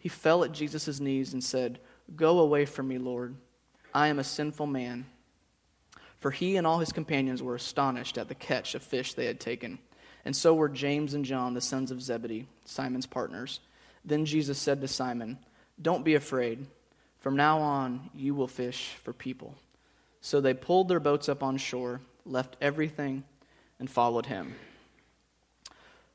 he 0.00 0.08
fell 0.08 0.42
at 0.42 0.52
Jesus' 0.52 0.98
knees 0.98 1.34
and 1.34 1.44
said, 1.44 1.78
Go 2.16 2.40
away 2.40 2.64
from 2.64 2.88
me, 2.88 2.98
Lord. 2.98 3.36
I 3.94 4.08
am 4.08 4.18
a 4.18 4.24
sinful 4.24 4.66
man. 4.66 5.06
For 6.18 6.30
he 6.30 6.56
and 6.56 6.66
all 6.66 6.78
his 6.78 6.92
companions 6.92 7.42
were 7.42 7.54
astonished 7.54 8.16
at 8.16 8.28
the 8.28 8.34
catch 8.34 8.74
of 8.74 8.82
fish 8.82 9.12
they 9.12 9.26
had 9.26 9.38
taken. 9.38 9.78
And 10.24 10.34
so 10.34 10.54
were 10.54 10.70
James 10.70 11.12
and 11.12 11.24
John, 11.24 11.52
the 11.52 11.60
sons 11.60 11.90
of 11.90 12.02
Zebedee, 12.02 12.46
Simon's 12.64 13.06
partners. 13.06 13.60
Then 14.02 14.24
Jesus 14.24 14.58
said 14.58 14.80
to 14.80 14.88
Simon, 14.88 15.38
Don't 15.80 16.04
be 16.04 16.14
afraid. 16.14 16.66
From 17.18 17.36
now 17.36 17.58
on, 17.60 18.08
you 18.14 18.34
will 18.34 18.48
fish 18.48 18.94
for 19.04 19.12
people. 19.12 19.54
So 20.22 20.40
they 20.40 20.54
pulled 20.54 20.88
their 20.88 21.00
boats 21.00 21.28
up 21.28 21.42
on 21.42 21.58
shore, 21.58 22.00
left 22.24 22.56
everything, 22.62 23.24
and 23.78 23.90
followed 23.90 24.26
him. 24.26 24.54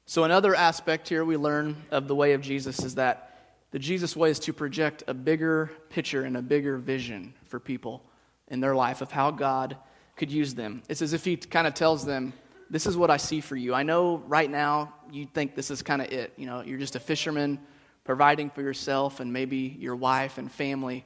So, 0.07 0.23
another 0.23 0.53
aspect 0.53 1.09
here 1.09 1.25
we 1.25 1.35
learn 1.35 1.77
of 1.89 2.07
the 2.07 2.13
way 2.13 2.33
of 2.33 2.41
Jesus 2.41 2.83
is 2.83 2.95
that 2.95 3.34
the 3.75 3.79
Jesus 3.79 4.15
way 4.15 4.29
is 4.29 4.39
to 4.39 4.53
project 4.53 5.03
a 5.05 5.13
bigger 5.13 5.69
picture 5.89 6.23
and 6.23 6.37
a 6.37 6.41
bigger 6.41 6.77
vision 6.77 7.33
for 7.47 7.59
people 7.59 8.01
in 8.47 8.61
their 8.61 8.73
life 8.73 9.01
of 9.01 9.11
how 9.11 9.31
God 9.31 9.75
could 10.15 10.31
use 10.31 10.55
them. 10.55 10.81
It's 10.87 11.01
as 11.01 11.11
if 11.11 11.25
He 11.25 11.35
kind 11.35 11.67
of 11.67 11.73
tells 11.73 12.05
them, 12.05 12.31
This 12.69 12.85
is 12.85 12.95
what 12.95 13.11
I 13.11 13.17
see 13.17 13.41
for 13.41 13.57
you. 13.57 13.73
I 13.73 13.83
know 13.83 14.23
right 14.27 14.49
now 14.49 14.93
you 15.11 15.25
think 15.25 15.55
this 15.55 15.71
is 15.71 15.81
kind 15.81 16.01
of 16.01 16.09
it. 16.09 16.31
You 16.37 16.45
know, 16.45 16.61
you're 16.61 16.79
just 16.79 16.95
a 16.95 17.01
fisherman 17.01 17.59
providing 18.05 18.49
for 18.49 18.61
yourself 18.61 19.19
and 19.19 19.33
maybe 19.33 19.75
your 19.77 19.97
wife 19.97 20.37
and 20.37 20.49
family, 20.49 21.03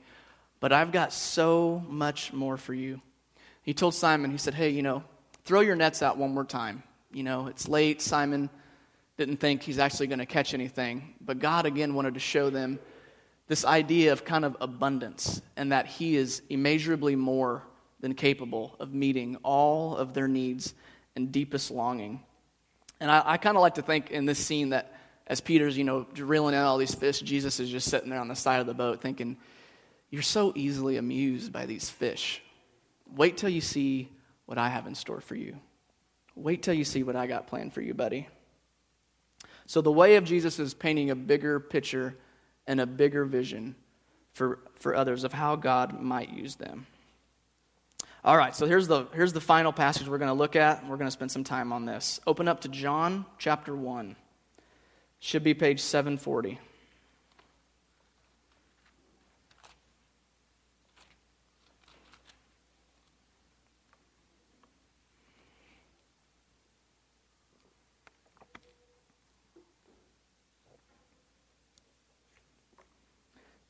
but 0.60 0.72
I've 0.72 0.92
got 0.92 1.12
so 1.12 1.84
much 1.88 2.34
more 2.34 2.56
for 2.56 2.76
you. 2.76 3.02
He 3.64 3.74
told 3.74 3.96
Simon, 3.96 4.30
He 4.30 4.38
said, 4.38 4.54
Hey, 4.54 4.70
you 4.70 4.84
know, 4.84 5.04
throw 5.44 5.62
your 5.62 5.76
nets 5.76 6.04
out 6.04 6.20
one 6.20 6.36
more 6.36 6.46
time. 6.46 6.84
You 7.12 7.24
know, 7.24 7.48
it's 7.48 7.68
late. 7.68 8.00
Simon 8.00 8.48
didn't 9.20 9.38
think 9.38 9.62
he's 9.62 9.80
actually 9.80 10.08
going 10.08 10.20
to 10.20 10.26
catch 10.26 10.54
anything. 10.54 11.14
But 11.20 11.40
God, 11.40 11.66
again, 11.66 11.94
wanted 11.94 12.14
to 12.14 12.22
show 12.22 12.50
them 12.50 12.80
this 13.50 13.66
idea 13.66 14.14
of 14.14 14.24
kind 14.24 14.46
of 14.46 14.56
abundance 14.62 15.42
and 15.58 15.74
that 15.74 15.88
He 15.88 16.16
is 16.16 16.42
immeasurably 16.50 17.18
more 17.18 17.64
than 18.00 18.14
capable 18.14 18.78
of 18.80 18.94
meeting 18.94 19.36
all 19.44 19.98
of 19.98 20.14
their 20.14 20.30
needs 20.30 20.74
and 21.18 21.34
deepest 21.34 21.70
longing. 21.70 22.24
And 23.02 23.12
I, 23.12 23.22
I 23.26 23.38
kind 23.38 23.58
of 23.58 23.62
like 23.62 23.76
to 23.76 23.82
think 23.82 24.10
in 24.10 24.26
this 24.26 24.40
scene 24.40 24.70
that 24.70 24.96
as 25.28 25.42
Peter's, 25.42 25.78
you 25.78 25.84
know, 25.84 26.08
reeling 26.18 26.56
in 26.56 26.62
all 26.62 26.78
these 26.78 26.96
fish, 26.96 27.20
Jesus 27.20 27.60
is 27.60 27.70
just 27.70 27.90
sitting 27.90 28.10
there 28.10 28.22
on 28.22 28.30
the 28.30 28.36
side 28.36 28.62
of 28.62 28.68
the 28.68 28.74
boat 28.74 29.02
thinking, 29.02 29.36
You're 30.10 30.22
so 30.22 30.54
easily 30.56 30.96
amused 30.96 31.52
by 31.52 31.66
these 31.66 31.90
fish. 31.90 32.42
Wait 33.14 33.36
till 33.36 33.50
you 33.50 33.62
see 33.62 34.10
what 34.46 34.58
I 34.58 34.70
have 34.70 34.88
in 34.88 34.96
store 34.96 35.20
for 35.20 35.36
you. 35.36 35.60
Wait 36.36 36.64
till 36.64 36.74
you 36.74 36.86
see 36.86 37.04
what 37.04 37.18
I 37.18 37.28
got 37.28 37.48
planned 37.48 37.74
for 37.74 37.82
you, 37.82 37.94
buddy. 37.94 38.30
So 39.70 39.82
the 39.82 39.92
way 39.92 40.16
of 40.16 40.24
Jesus 40.24 40.58
is 40.58 40.74
painting 40.74 41.12
a 41.12 41.16
bigger 41.16 41.60
picture 41.60 42.18
and 42.66 42.82
a 42.82 42.88
bigger 42.88 43.24
vision 43.24 43.76
for, 44.34 44.58
for 44.80 44.96
others 44.96 45.24
of 45.24 45.32
how 45.32 45.58
God 45.58 46.02
might 46.02 46.32
use 46.32 46.56
them. 46.56 46.88
All 48.24 48.36
right, 48.36 48.56
so 48.56 48.66
here's 48.66 48.88
the, 48.88 49.06
here's 49.14 49.32
the 49.32 49.40
final 49.40 49.72
passage 49.72 50.08
we're 50.08 50.18
going 50.18 50.30
to 50.30 50.34
look 50.34 50.56
at. 50.56 50.82
We're 50.88 50.98
going 50.98 51.06
to 51.06 51.12
spend 51.12 51.32
some 51.32 51.44
time 51.44 51.72
on 51.72 51.86
this. 51.86 52.20
Open 52.26 52.48
up 52.48 52.62
to 52.62 52.68
John 52.68 53.28
chapter 53.38 53.76
1. 53.76 54.16
Should 55.20 55.44
be 55.44 55.54
page 55.54 55.82
740. 55.82 56.58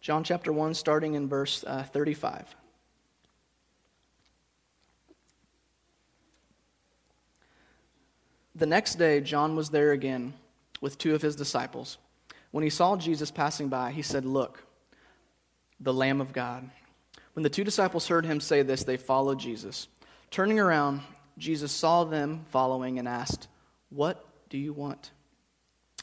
John 0.01 0.23
chapter 0.23 0.53
1, 0.53 0.73
starting 0.73 1.15
in 1.15 1.27
verse 1.27 1.63
uh, 1.67 1.83
35. 1.83 2.55
The 8.55 8.65
next 8.65 8.95
day, 8.95 9.21
John 9.21 9.55
was 9.55 9.69
there 9.69 9.91
again 9.91 10.33
with 10.81 10.97
two 10.97 11.15
of 11.15 11.21
his 11.21 11.35
disciples. 11.35 11.97
When 12.51 12.63
he 12.63 12.69
saw 12.69 12.95
Jesus 12.97 13.31
passing 13.31 13.69
by, 13.69 13.91
he 13.91 14.01
said, 14.01 14.25
Look, 14.25 14.63
the 15.79 15.93
Lamb 15.93 16.21
of 16.21 16.33
God. 16.33 16.69
When 17.33 17.43
the 17.43 17.49
two 17.49 17.63
disciples 17.63 18.07
heard 18.07 18.25
him 18.25 18.39
say 18.39 18.63
this, 18.63 18.83
they 18.83 18.97
followed 18.97 19.39
Jesus. 19.39 19.87
Turning 20.31 20.59
around, 20.59 21.01
Jesus 21.37 21.71
saw 21.71 22.03
them 22.03 22.45
following 22.49 22.99
and 22.99 23.07
asked, 23.07 23.47
What 23.89 24.25
do 24.49 24.57
you 24.57 24.73
want? 24.73 25.11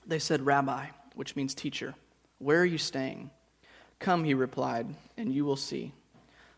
They 0.07 0.19
said, 0.19 0.47
Rabbi, 0.47 0.87
which 1.15 1.37
means 1.37 1.55
teacher, 1.55 1.95
where 2.39 2.61
are 2.61 2.67
you 2.67 2.79
staying? 2.79 3.31
Come, 3.99 4.25
he 4.25 4.35
replied, 4.35 4.95
and 5.17 5.33
you 5.33 5.45
will 5.45 5.57
see. 5.57 5.93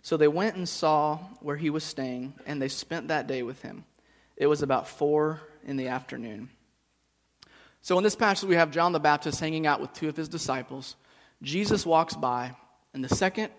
So 0.03 0.17
they 0.17 0.29
went 0.29 0.57
and 0.57 0.69
saw 0.69 1.19
where 1.41 1.57
he 1.57 1.71
was 1.71 1.85
staying, 1.85 2.35
and 2.47 2.61
they 2.61 2.69
spent 2.69 3.09
that 3.09 3.27
day 3.27 3.43
with 3.43 3.63
him. 3.63 3.85
It 4.37 4.47
was 4.47 4.63
about 4.63 4.89
four 4.89 5.41
in 5.65 5.77
the 5.77 5.89
afternoon. 5.89 6.51
So 7.83 7.97
in 7.99 8.05
this 8.05 8.17
passage, 8.17 8.49
we 8.49 8.57
have 8.57 8.71
John 8.71 8.93
the 8.93 9.01
Baptist 9.01 9.41
hanging 9.41 9.67
out 9.67 9.81
with 9.81 9.93
two 9.93 10.09
of 10.09 10.17
his 10.17 10.29
disciples. 10.29 10.97
Jesus 11.43 11.87
walks 11.87 12.15
by, 12.15 12.55
and 12.95 13.05
the 13.05 13.15
second 13.15 13.51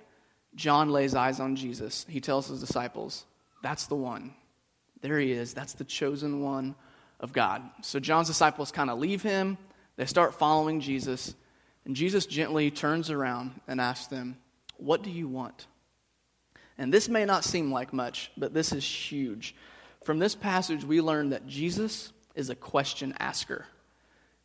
John 0.55 0.89
lays 0.89 1.15
eyes 1.15 1.39
on 1.39 1.55
Jesus, 1.55 2.05
he 2.09 2.19
tells 2.19 2.48
his 2.48 2.59
disciples, 2.59 3.25
That's 3.62 3.88
the 3.88 3.95
one. 3.95 4.33
There 5.01 5.19
he 5.19 5.31
is. 5.31 5.53
That's 5.53 5.74
the 5.74 5.86
chosen 5.86 6.41
one 6.41 6.75
of 7.19 7.31
God. 7.31 7.62
So 7.81 8.00
John's 8.00 8.27
disciples 8.27 8.71
kind 8.71 8.89
of 8.89 9.00
leave 9.00 9.21
him, 9.21 9.57
they 9.95 10.05
start 10.05 10.33
following 10.33 10.79
Jesus. 10.79 11.36
And 11.86 11.95
Jesus 11.95 12.25
gently 12.25 12.71
turns 12.71 13.09
around 13.09 13.59
and 13.67 13.79
asks 13.79 14.07
them, 14.07 14.38
What 14.77 15.03
do 15.03 15.09
you 15.09 15.27
want? 15.27 15.67
And 16.77 16.93
this 16.93 17.09
may 17.09 17.25
not 17.25 17.43
seem 17.43 17.71
like 17.71 17.91
much, 17.91 18.31
but 18.38 18.53
this 18.53 18.71
is 18.71 18.86
huge. 18.86 19.55
From 20.03 20.19
this 20.19 20.33
passage, 20.33 20.86
we 20.86 21.01
learn 21.01 21.29
that 21.29 21.45
Jesus 21.45 22.13
is 22.36 22.50
a 22.50 22.55
question 22.55 23.13
asker. 23.19 23.65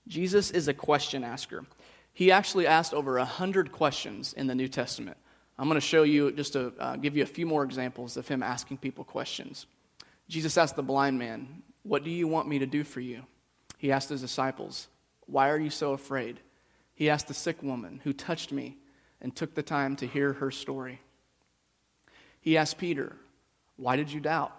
Jesus 0.09 0.50
is 0.50 0.69
a 0.69 0.75
question 0.75 1.23
asker. 1.23 1.64
He 2.12 2.31
actually 2.31 2.67
asked 2.67 2.93
over 2.93 3.17
100 3.17 3.73
questions 3.73 4.33
in 4.33 4.47
the 4.47 4.55
New 4.55 4.69
Testament. 4.69 5.17
I'm 5.59 5.69
going 5.69 5.81
to 5.81 5.87
show 5.87 6.03
you, 6.03 6.33
just 6.33 6.55
to 6.55 6.73
uh, 6.79 6.97
give 6.97 7.17
you 7.17 7.23
a 7.23 7.26
few 7.26 7.47
more 7.47 7.62
examples 7.62 8.17
of 8.17 8.26
him 8.26 8.43
asking 8.43 8.79
people 8.79 9.05
questions. 9.05 9.67
Jesus 10.29 10.59
asked 10.59 10.76
the 10.76 10.83
blind 10.83 11.19
man, 11.19 11.62
What 11.85 12.03
do 12.03 12.11
you 12.11 12.26
want 12.26 12.49
me 12.49 12.59
to 12.59 12.67
do 12.67 12.83
for 12.83 13.00
you? 13.00 13.23
He 13.79 13.93
asked 13.93 14.09
his 14.09 14.21
disciples, 14.21 14.88
Why 15.26 15.50
are 15.50 15.59
you 15.59 15.71
so 15.71 15.93
afraid? 15.93 16.41
He 16.95 17.11
asked 17.11 17.29
the 17.29 17.35
sick 17.35 17.63
woman 17.63 18.01
who 18.05 18.13
touched 18.13 18.53
me 18.53 18.79
and 19.21 19.35
took 19.35 19.55
the 19.55 19.63
time 19.63 19.97
to 19.97 20.07
hear 20.07 20.35
her 20.35 20.51
story. 20.51 21.01
He 22.41 22.57
asked 22.57 22.79
Peter, 22.79 23.17
Why 23.77 23.97
did 23.97 24.13
you 24.13 24.21
doubt? 24.21 24.53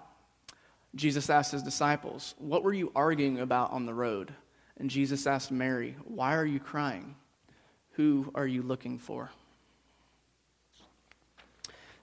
Jesus 0.96 1.30
asked 1.30 1.51
his 1.51 1.63
disciples, 1.63 2.36
What 2.38 2.63
were 2.63 2.74
you 2.74 2.92
arguing 2.96 3.39
about 3.39 3.72
on 3.72 3.86
the 3.86 3.94
road? 3.94 4.34
And 4.77 4.89
Jesus 4.89 5.27
asked 5.27 5.51
Mary, 5.51 5.96
Why 6.04 6.36
are 6.36 6.46
you 6.46 6.60
crying? 6.60 7.15
Who 7.92 8.32
are 8.36 8.48
you 8.48 8.62
looking 8.62 9.00
for? 9.00 9.32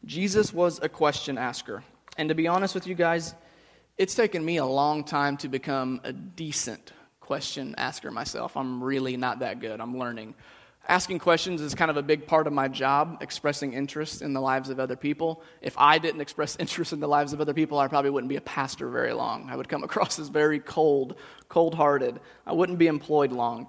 Jesus 0.05 0.53
was 0.53 0.81
a 0.83 0.89
question 0.89 1.39
asker. 1.39 1.85
And 2.17 2.29
to 2.29 2.35
be 2.35 2.49
honest 2.49 2.75
with 2.75 2.87
you 2.87 2.95
guys, 2.95 3.35
it's 3.99 4.15
taken 4.15 4.45
me 4.45 4.57
a 4.57 4.65
long 4.65 5.05
time 5.05 5.37
to 5.39 5.49
become 5.49 6.01
a 6.03 6.13
decent 6.13 6.93
question 7.33 7.75
asker 7.79 8.11
myself. 8.11 8.59
I'm 8.59 8.85
really 8.85 9.17
not 9.17 9.39
that 9.39 9.59
good. 9.59 9.81
I'm 9.81 9.97
learning. 9.99 10.35
Asking 10.87 11.19
questions 11.19 11.63
is 11.63 11.75
kind 11.75 11.91
of 11.91 11.97
a 11.97 12.03
big 12.03 12.27
part 12.27 12.47
of 12.47 12.53
my 12.53 12.69
job, 12.69 13.23
expressing 13.23 13.73
interest 13.73 14.21
in 14.21 14.35
the 14.35 14.41
lives 14.43 14.69
of 14.69 14.79
other 14.79 14.97
people. 14.97 15.43
If 15.63 15.75
I 15.79 15.97
didn't 15.97 16.21
express 16.21 16.57
interest 16.61 16.93
in 16.93 17.01
the 17.01 17.09
lives 17.09 17.33
of 17.33 17.41
other 17.41 17.55
people, 17.55 17.79
I 17.79 17.89
probably 17.89 18.11
wouldn't 18.11 18.29
be 18.29 18.37
a 18.37 18.43
pastor 18.43 18.91
very 18.91 19.15
long. 19.15 19.49
I 19.49 19.57
would 19.57 19.67
come 19.67 19.83
across 19.89 20.19
as 20.19 20.29
very 20.29 20.61
cold, 20.61 21.15
cold 21.49 21.75
hearted. 21.75 22.21
I 22.47 22.53
wouldn't 22.53 22.79
be 22.79 22.87
employed 22.87 23.33
long. 23.33 23.67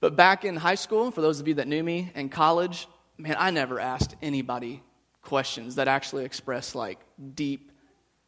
But 0.00 0.16
back 0.16 0.44
in 0.44 0.56
high 0.56 0.74
school, 0.74 1.12
for 1.12 1.20
those 1.20 1.38
of 1.38 1.46
you 1.46 1.54
that 1.54 1.68
knew 1.68 1.84
me, 1.84 2.10
in 2.16 2.28
college, 2.28 2.88
man, 3.18 3.36
I 3.38 3.52
never 3.52 3.78
asked 3.78 4.16
anybody 4.20 4.82
questions 5.22 5.76
that 5.76 5.86
actually 5.86 6.24
express 6.24 6.74
like 6.74 6.98
deep, 7.36 7.70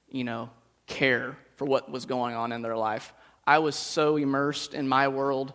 you 0.08 0.22
know, 0.22 0.50
care 0.86 1.36
for 1.56 1.64
what 1.64 1.90
was 1.90 2.06
going 2.06 2.36
on 2.36 2.52
in 2.52 2.62
their 2.62 2.76
life. 2.76 3.12
I 3.46 3.58
was 3.58 3.74
so 3.74 4.16
immersed 4.16 4.74
in 4.74 4.88
my 4.88 5.08
world 5.08 5.52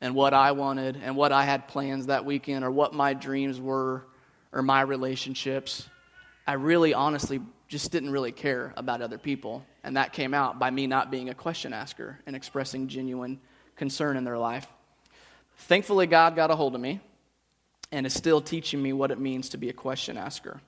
and 0.00 0.14
what 0.14 0.34
I 0.34 0.52
wanted 0.52 0.98
and 1.02 1.16
what 1.16 1.32
I 1.32 1.44
had 1.44 1.68
plans 1.68 2.06
that 2.06 2.24
weekend 2.24 2.64
or 2.64 2.70
what 2.70 2.92
my 2.92 3.14
dreams 3.14 3.60
were 3.60 4.06
or 4.52 4.62
my 4.62 4.82
relationships. 4.82 5.88
I 6.46 6.54
really 6.54 6.94
honestly 6.94 7.40
just 7.68 7.90
didn't 7.90 8.10
really 8.10 8.32
care 8.32 8.72
about 8.76 9.02
other 9.02 9.18
people. 9.18 9.64
And 9.82 9.96
that 9.96 10.12
came 10.12 10.34
out 10.34 10.58
by 10.58 10.70
me 10.70 10.86
not 10.86 11.10
being 11.10 11.30
a 11.30 11.34
question 11.34 11.72
asker 11.72 12.20
and 12.26 12.36
expressing 12.36 12.88
genuine 12.88 13.40
concern 13.76 14.16
in 14.16 14.24
their 14.24 14.38
life. 14.38 14.66
Thankfully, 15.58 16.06
God 16.06 16.36
got 16.36 16.50
a 16.50 16.56
hold 16.56 16.74
of 16.74 16.80
me 16.80 17.00
and 17.90 18.06
is 18.06 18.14
still 18.14 18.40
teaching 18.40 18.82
me 18.82 18.92
what 18.92 19.10
it 19.10 19.18
means 19.18 19.50
to 19.50 19.56
be 19.56 19.68
a 19.68 19.72
question 19.72 20.18
asker. 20.18 20.60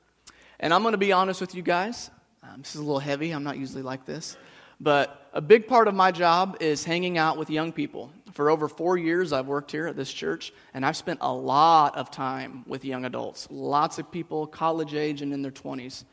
And 0.61 0.73
I'm 0.73 0.83
going 0.83 0.93
to 0.93 0.99
be 0.99 1.13
honest 1.13 1.41
with 1.41 1.55
you 1.55 1.63
guys. 1.63 2.11
Um, 2.43 2.63
this 2.63 2.75
is 2.75 2.81
a 2.81 2.85
little 2.85 2.99
heavy. 2.99 3.31
I'm 3.31 3.45
not 3.45 3.59
usually 3.59 3.83
like 3.83 4.07
this. 4.07 4.37
But 4.81 5.31
a 5.33 5.41
big 5.41 5.67
part 5.67 5.89
of 5.89 5.95
my 5.95 6.13
job 6.13 6.57
is 6.61 6.85
hanging 6.85 7.19
out 7.19 7.37
with 7.37 7.51
young 7.51 7.73
people. 7.73 8.13
For 8.33 8.51
over 8.51 8.69
four 8.69 8.97
years, 8.97 9.33
I've 9.33 9.47
worked 9.47 9.73
here 9.73 9.87
at 9.87 9.97
this 9.97 10.13
church, 10.13 10.53
and 10.73 10.87
I've 10.87 10.97
spent 10.97 11.19
a 11.23 11.33
lot 11.33 11.97
of 11.97 12.11
time 12.11 12.65
with 12.67 12.85
young 12.85 13.05
adults. 13.05 13.49
Lots 13.51 13.99
of 13.99 14.11
people, 14.13 14.47
college 14.47 14.95
age 14.95 15.23
and 15.23 15.33
in 15.33 15.43
their 15.43 15.51
20s. 15.51 16.05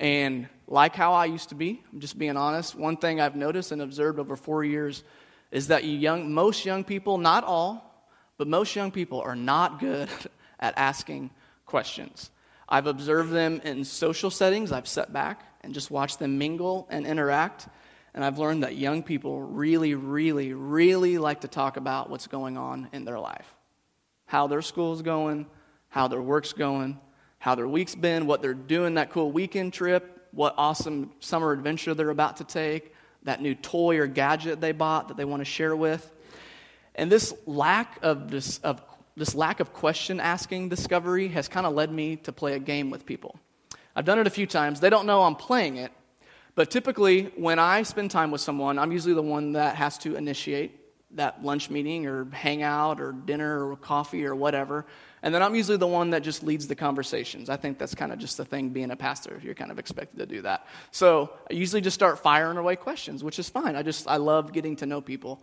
And 0.00 0.48
like 0.66 0.96
how 0.96 1.12
I 1.12 1.26
used 1.26 1.50
to 1.50 1.54
be, 1.54 1.80
I'm 1.92 2.00
just 2.00 2.18
being 2.18 2.36
honest, 2.36 2.74
one 2.74 2.96
thing 2.96 3.20
I've 3.20 3.36
noticed 3.36 3.70
and 3.70 3.80
observed 3.80 4.18
over 4.18 4.34
four 4.34 4.64
years 4.64 5.04
is 5.52 5.68
that 5.68 5.84
young, 5.84 6.32
most 6.32 6.64
young 6.64 6.82
people, 6.82 7.18
not 7.18 7.44
all, 7.44 8.08
but 8.38 8.48
most 8.48 8.74
young 8.74 8.90
people 8.90 9.20
are 9.20 9.36
not 9.36 9.78
good 9.78 10.08
at 10.60 10.74
asking 10.76 11.30
questions. 11.66 12.30
I've 12.68 12.86
observed 12.86 13.30
them 13.30 13.60
in 13.64 13.84
social 13.84 14.30
settings, 14.30 14.72
I've 14.72 14.88
sat 14.88 15.12
back 15.12 15.44
and 15.60 15.74
just 15.74 15.90
watched 15.90 16.18
them 16.18 16.38
mingle 16.38 16.88
and 16.90 17.06
interact. 17.06 17.68
And 18.14 18.24
I've 18.24 18.38
learned 18.38 18.62
that 18.62 18.76
young 18.76 19.02
people 19.02 19.40
really, 19.40 19.94
really, 19.94 20.52
really 20.52 21.18
like 21.18 21.40
to 21.42 21.48
talk 21.48 21.76
about 21.76 22.10
what's 22.10 22.26
going 22.26 22.56
on 22.56 22.88
in 22.92 23.04
their 23.04 23.18
life 23.18 23.46
how 24.32 24.46
their 24.46 24.62
school's 24.62 25.02
going, 25.02 25.44
how 25.90 26.08
their 26.08 26.22
work's 26.22 26.54
going, 26.54 26.98
how 27.38 27.54
their 27.54 27.68
week's 27.68 27.94
been, 27.94 28.24
what 28.26 28.40
they're 28.40 28.54
doing 28.54 28.94
that 28.94 29.10
cool 29.10 29.30
weekend 29.30 29.74
trip, 29.74 30.26
what 30.30 30.54
awesome 30.56 31.10
summer 31.20 31.52
adventure 31.52 31.92
they're 31.92 32.08
about 32.08 32.38
to 32.38 32.44
take, 32.44 32.94
that 33.24 33.42
new 33.42 33.54
toy 33.54 33.98
or 33.98 34.06
gadget 34.06 34.58
they 34.58 34.72
bought 34.72 35.08
that 35.08 35.18
they 35.18 35.26
want 35.26 35.42
to 35.42 35.44
share 35.44 35.76
with. 35.76 36.10
And 36.94 37.12
this 37.12 37.34
lack 37.44 37.98
of 38.02 38.30
this, 38.30 38.56
of 38.60 38.82
this 39.16 39.34
lack 39.34 39.60
of 39.60 39.74
question 39.74 40.18
asking 40.18 40.70
discovery 40.70 41.28
has 41.28 41.46
kind 41.46 41.66
of 41.66 41.74
led 41.74 41.92
me 41.92 42.16
to 42.16 42.32
play 42.32 42.54
a 42.54 42.58
game 42.58 42.88
with 42.88 43.04
people. 43.04 43.38
I've 43.94 44.06
done 44.06 44.18
it 44.18 44.26
a 44.26 44.30
few 44.30 44.46
times. 44.46 44.80
They 44.80 44.88
don't 44.88 45.04
know 45.04 45.24
I'm 45.24 45.34
playing 45.34 45.76
it, 45.76 45.92
but 46.54 46.70
typically, 46.70 47.32
when 47.36 47.58
I 47.58 47.82
spend 47.82 48.10
time 48.10 48.30
with 48.30 48.40
someone, 48.40 48.78
I'm 48.78 48.92
usually 48.92 49.14
the 49.14 49.22
one 49.22 49.52
that 49.52 49.76
has 49.76 49.98
to 49.98 50.16
initiate 50.16 50.78
that 51.14 51.44
lunch 51.44 51.70
meeting 51.70 52.06
or 52.06 52.26
hangout 52.30 53.00
or 53.00 53.12
dinner 53.12 53.68
or 53.68 53.76
coffee 53.76 54.24
or 54.24 54.34
whatever. 54.34 54.86
And 55.22 55.34
then 55.34 55.42
I'm 55.42 55.54
usually 55.54 55.76
the 55.76 55.86
one 55.86 56.10
that 56.10 56.22
just 56.22 56.42
leads 56.42 56.66
the 56.66 56.74
conversations. 56.74 57.48
I 57.48 57.56
think 57.56 57.78
that's 57.78 57.94
kind 57.94 58.12
of 58.12 58.18
just 58.18 58.36
the 58.36 58.44
thing 58.44 58.70
being 58.70 58.90
a 58.90 58.96
pastor. 58.96 59.40
You're 59.42 59.54
kind 59.54 59.70
of 59.70 59.78
expected 59.78 60.18
to 60.18 60.26
do 60.26 60.42
that. 60.42 60.66
So 60.90 61.30
I 61.50 61.54
usually 61.54 61.80
just 61.80 61.94
start 61.94 62.18
firing 62.18 62.56
away 62.56 62.76
questions, 62.76 63.22
which 63.22 63.38
is 63.38 63.48
fine. 63.48 63.76
I 63.76 63.82
just, 63.82 64.08
I 64.08 64.16
love 64.16 64.52
getting 64.52 64.74
to 64.76 64.86
know 64.86 65.00
people. 65.00 65.42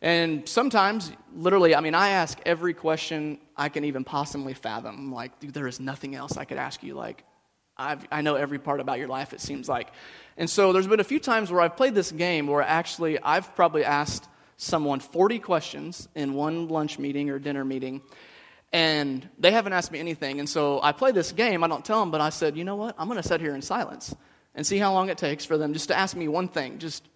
And 0.00 0.48
sometimes, 0.48 1.10
literally, 1.34 1.74
I 1.74 1.80
mean, 1.80 1.94
I 1.94 2.10
ask 2.10 2.38
every 2.46 2.72
question 2.72 3.38
I 3.56 3.68
can 3.68 3.84
even 3.84 4.04
possibly 4.04 4.54
fathom. 4.54 5.12
Like, 5.12 5.40
dude, 5.40 5.52
there 5.52 5.66
is 5.66 5.80
nothing 5.80 6.14
else 6.14 6.36
I 6.36 6.44
could 6.44 6.58
ask 6.58 6.84
you. 6.84 6.94
Like, 6.94 7.24
I've, 7.78 8.06
i 8.10 8.22
know 8.22 8.34
every 8.34 8.58
part 8.58 8.80
about 8.80 8.98
your 8.98 9.08
life, 9.08 9.32
it 9.32 9.40
seems 9.40 9.68
like. 9.68 9.92
And 10.36 10.50
so 10.50 10.72
there's 10.72 10.86
been 10.86 11.00
a 11.00 11.04
few 11.04 11.20
times 11.20 11.50
where 11.50 11.60
I've 11.60 11.76
played 11.76 11.94
this 11.94 12.10
game 12.10 12.46
where 12.46 12.62
actually 12.62 13.20
I've 13.20 13.54
probably 13.54 13.84
asked 13.84 14.28
someone 14.56 14.98
40 15.00 15.38
questions 15.38 16.08
in 16.14 16.34
one 16.34 16.68
lunch 16.68 16.98
meeting 16.98 17.30
or 17.30 17.38
dinner 17.38 17.64
meeting, 17.64 18.02
and 18.72 19.28
they 19.38 19.52
haven't 19.52 19.72
asked 19.72 19.92
me 19.92 20.00
anything. 20.00 20.40
And 20.40 20.48
so 20.48 20.80
I 20.82 20.92
play 20.92 21.12
this 21.12 21.32
game. 21.32 21.62
I 21.62 21.68
don't 21.68 21.84
tell 21.84 22.00
them, 22.00 22.10
but 22.10 22.20
I 22.20 22.30
said, 22.30 22.56
you 22.56 22.64
know 22.64 22.76
what? 22.76 22.96
I'm 22.98 23.08
going 23.08 23.22
to 23.22 23.26
sit 23.26 23.40
here 23.40 23.54
in 23.54 23.62
silence 23.62 24.14
and 24.54 24.66
see 24.66 24.78
how 24.78 24.92
long 24.92 25.08
it 25.08 25.18
takes 25.18 25.44
for 25.44 25.56
them 25.56 25.72
just 25.72 25.88
to 25.88 25.96
ask 25.96 26.16
me 26.16 26.26
one 26.26 26.48
thing. 26.48 26.78
Just, 26.78 27.06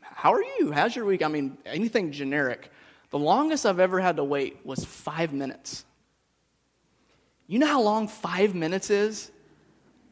how 0.00 0.32
are 0.32 0.44
you? 0.60 0.70
How's 0.70 0.94
your 0.94 1.04
week? 1.04 1.22
I 1.22 1.28
mean, 1.28 1.58
anything 1.66 2.12
generic. 2.12 2.70
The 3.10 3.18
longest 3.18 3.66
I've 3.66 3.80
ever 3.80 3.98
had 3.98 4.16
to 4.16 4.24
wait 4.24 4.64
was 4.64 4.84
five 4.84 5.32
minutes. 5.32 5.84
You 7.48 7.58
know 7.58 7.66
how 7.66 7.82
long 7.82 8.06
five 8.06 8.54
minutes 8.54 8.90
is? 8.90 9.32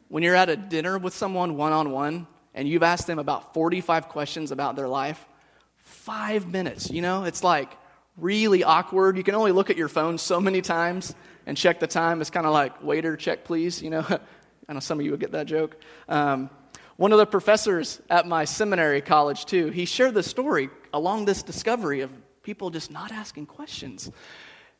When 0.09 0.23
you're 0.23 0.35
at 0.35 0.49
a 0.49 0.57
dinner 0.57 0.99
with 0.99 1.15
someone 1.15 1.57
one 1.57 1.73
on 1.73 1.91
one 1.91 2.27
and 2.55 2.69
you've 2.69 2.83
asked 2.83 3.07
them 3.07 3.19
about 3.19 3.55
45 3.55 4.09
questions 4.09 4.51
about 4.51 4.77
their 4.77 4.89
life, 4.89 5.25
five 5.77 6.47
minutes, 6.47 6.91
you 6.91 7.03
know, 7.03 7.25
it's 7.25 7.45
like 7.45 7.71
really 8.17 8.65
awkward. 8.65 9.17
You 9.17 9.23
can 9.23 9.35
only 9.35 9.53
look 9.53 9.71
at 9.71 9.77
your 9.77 9.89
phone 9.89 10.19
so 10.19 10.41
many 10.41 10.61
times 10.61 11.15
and 11.47 11.57
check 11.57 11.81
the 11.81 11.87
time. 11.87 12.21
It's 12.21 12.31
kind 12.31 12.47
of 12.47 12.53
like, 12.53 12.83
waiter, 12.83 13.17
check 13.17 13.45
please, 13.45 13.83
you 13.83 13.91
know. 13.91 14.05
I 14.69 14.75
know 14.75 14.81
some 14.81 14.99
of 14.99 15.05
you 15.05 15.13
would 15.13 15.21
get 15.21 15.33
that 15.33 15.47
joke. 15.47 15.77
Um, 16.09 16.51
one 16.97 17.13
of 17.13 17.19
the 17.19 17.27
professors 17.27 18.03
at 18.11 18.27
my 18.27 18.45
seminary 18.45 19.01
college, 19.01 19.47
too, 19.47 19.69
he 19.69 19.85
shared 19.85 20.15
the 20.15 20.23
story 20.23 20.69
along 20.93 21.25
this 21.25 21.43
discovery 21.43 22.01
of 22.01 22.11
people 22.43 22.71
just 22.71 22.91
not 22.91 23.13
asking 23.13 23.47
questions. 23.47 24.11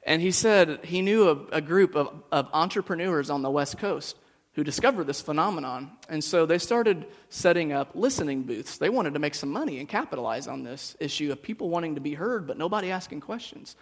And 0.03 0.21
he 0.21 0.31
said 0.31 0.85
he 0.85 1.01
knew 1.01 1.29
a, 1.29 1.57
a 1.57 1.61
group 1.61 1.95
of, 1.95 2.23
of 2.33 2.49
entrepreneurs 2.53 3.31
on 3.31 3.43
the 3.43 3.51
West 3.51 3.79
Coast 3.79 4.17
who 4.59 4.65
discovered 4.65 5.07
this 5.07 5.21
phenomenon. 5.21 5.89
And 6.09 6.25
so 6.25 6.45
they 6.45 6.59
started 6.59 7.07
setting 7.29 7.73
up 7.73 7.93
listening 7.95 8.43
booths. 8.43 8.77
They 8.77 8.89
wanted 8.89 9.15
to 9.15 9.21
make 9.21 9.37
some 9.37 9.51
money 9.51 9.79
and 9.79 9.89
capitalize 9.89 10.49
on 10.49 10.65
this 10.65 10.97
issue 10.99 11.31
of 11.31 11.41
people 11.41 11.69
wanting 11.69 11.95
to 11.95 12.01
be 12.01 12.15
heard, 12.15 12.45
but 12.45 12.59
nobody 12.59 12.91
asking 12.91 13.21
questions. 13.21 13.77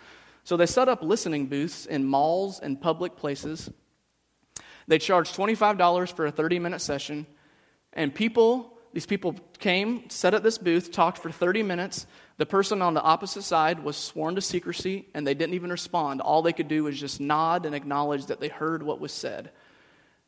So 0.45 0.55
they 0.59 0.67
set 0.67 0.91
up 0.91 1.03
listening 1.03 1.47
booths 1.47 1.87
in 1.87 2.05
malls 2.05 2.61
and 2.61 2.79
public 2.79 3.17
places. 3.17 3.71
They 4.87 4.99
charged 4.99 5.35
$25 5.35 6.13
for 6.13 6.27
a 6.27 6.31
30 6.31 6.59
minute 6.59 6.83
session. 6.83 7.27
And 7.95 8.15
people, 8.15 8.77
these 8.93 9.07
people 9.07 9.35
came, 9.59 10.11
sat 10.11 10.35
at 10.35 10.43
this 10.43 10.59
booth, 10.59 10.93
talked 10.93 11.17
for 11.17 11.31
30 11.31 11.63
minutes. 11.63 12.07
The 12.37 12.45
person 12.45 12.83
on 12.83 12.93
the 12.93 13.01
opposite 13.01 13.45
side 13.45 13.83
was 13.83 13.97
sworn 13.97 14.35
to 14.35 14.43
secrecy, 14.43 15.09
and 15.15 15.27
they 15.27 15.33
didn't 15.33 15.55
even 15.55 15.71
respond. 15.71 16.21
All 16.21 16.43
they 16.43 16.53
could 16.53 16.69
do 16.69 16.85
was 16.85 17.01
just 17.01 17.19
nod 17.19 17.65
and 17.65 17.75
acknowledge 17.75 18.27
that 18.27 18.41
they 18.41 18.49
heard 18.49 18.83
what 18.83 19.01
was 19.01 19.13
said. 19.13 19.53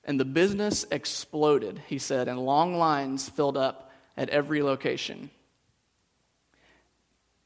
And 0.09 0.19
the 0.19 0.25
business 0.25 0.87
exploded, 0.91 1.83
he 1.87 1.99
said, 1.99 2.29
and 2.29 2.39
long 2.39 2.79
lines 2.79 3.29
filled 3.29 3.59
up 3.59 3.93
at 4.17 4.31
every 4.31 4.63
location. 4.63 5.29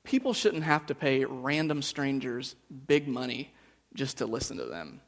People 0.05 0.33
shouldn't 0.33 0.63
have 0.63 0.87
to 0.87 0.95
pay 0.95 1.25
random 1.25 1.83
strangers 1.83 2.55
big 2.87 3.09
money 3.09 3.53
just 3.95 4.19
to 4.19 4.27
listen 4.27 4.59
to 4.59 4.65
them. 4.65 5.01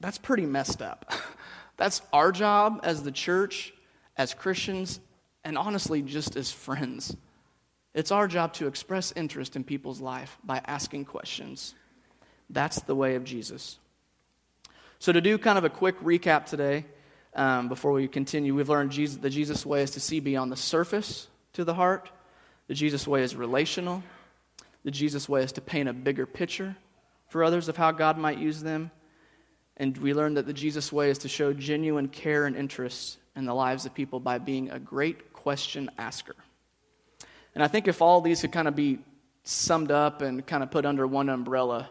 That's 0.00 0.16
pretty 0.16 0.46
messed 0.46 0.80
up. 0.80 1.12
That's 1.76 2.00
our 2.10 2.32
job 2.32 2.80
as 2.82 3.02
the 3.02 3.12
church, 3.12 3.74
as 4.16 4.32
Christians, 4.32 4.98
and 5.44 5.58
honestly, 5.58 6.00
just 6.00 6.36
as 6.36 6.50
friends. 6.50 7.14
It's 7.92 8.12
our 8.12 8.26
job 8.26 8.54
to 8.54 8.66
express 8.66 9.12
interest 9.14 9.56
in 9.56 9.64
people's 9.64 10.00
life 10.00 10.38
by 10.42 10.62
asking 10.64 11.04
questions. 11.04 11.74
That's 12.48 12.80
the 12.80 12.94
way 12.94 13.14
of 13.16 13.24
Jesus. 13.24 13.78
So, 15.00 15.12
to 15.12 15.20
do 15.20 15.38
kind 15.38 15.56
of 15.56 15.64
a 15.64 15.70
quick 15.70 16.00
recap 16.00 16.46
today, 16.46 16.84
um, 17.34 17.68
before 17.68 17.92
we 17.92 18.08
continue, 18.08 18.52
we've 18.52 18.68
learned 18.68 18.90
Jesus, 18.90 19.18
the 19.18 19.30
Jesus 19.30 19.64
way 19.64 19.82
is 19.82 19.92
to 19.92 20.00
see 20.00 20.18
beyond 20.18 20.50
the 20.50 20.56
surface 20.56 21.28
to 21.52 21.64
the 21.64 21.74
heart. 21.74 22.10
The 22.66 22.74
Jesus 22.74 23.06
way 23.06 23.22
is 23.22 23.36
relational. 23.36 24.02
The 24.82 24.90
Jesus 24.90 25.28
way 25.28 25.42
is 25.44 25.52
to 25.52 25.60
paint 25.60 25.88
a 25.88 25.92
bigger 25.92 26.26
picture 26.26 26.76
for 27.28 27.44
others 27.44 27.68
of 27.68 27.76
how 27.76 27.92
God 27.92 28.18
might 28.18 28.38
use 28.38 28.60
them. 28.60 28.90
And 29.76 29.96
we 29.98 30.14
learned 30.14 30.36
that 30.36 30.46
the 30.46 30.52
Jesus 30.52 30.92
way 30.92 31.10
is 31.10 31.18
to 31.18 31.28
show 31.28 31.52
genuine 31.52 32.08
care 32.08 32.46
and 32.46 32.56
interest 32.56 33.18
in 33.36 33.44
the 33.44 33.54
lives 33.54 33.86
of 33.86 33.94
people 33.94 34.18
by 34.18 34.38
being 34.38 34.70
a 34.70 34.80
great 34.80 35.32
question 35.32 35.90
asker. 35.96 36.34
And 37.54 37.62
I 37.62 37.68
think 37.68 37.86
if 37.86 38.02
all 38.02 38.20
these 38.20 38.40
could 38.40 38.52
kind 38.52 38.66
of 38.66 38.74
be 38.74 38.98
summed 39.44 39.92
up 39.92 40.22
and 40.22 40.44
kind 40.44 40.64
of 40.64 40.72
put 40.72 40.84
under 40.84 41.06
one 41.06 41.28
umbrella, 41.28 41.88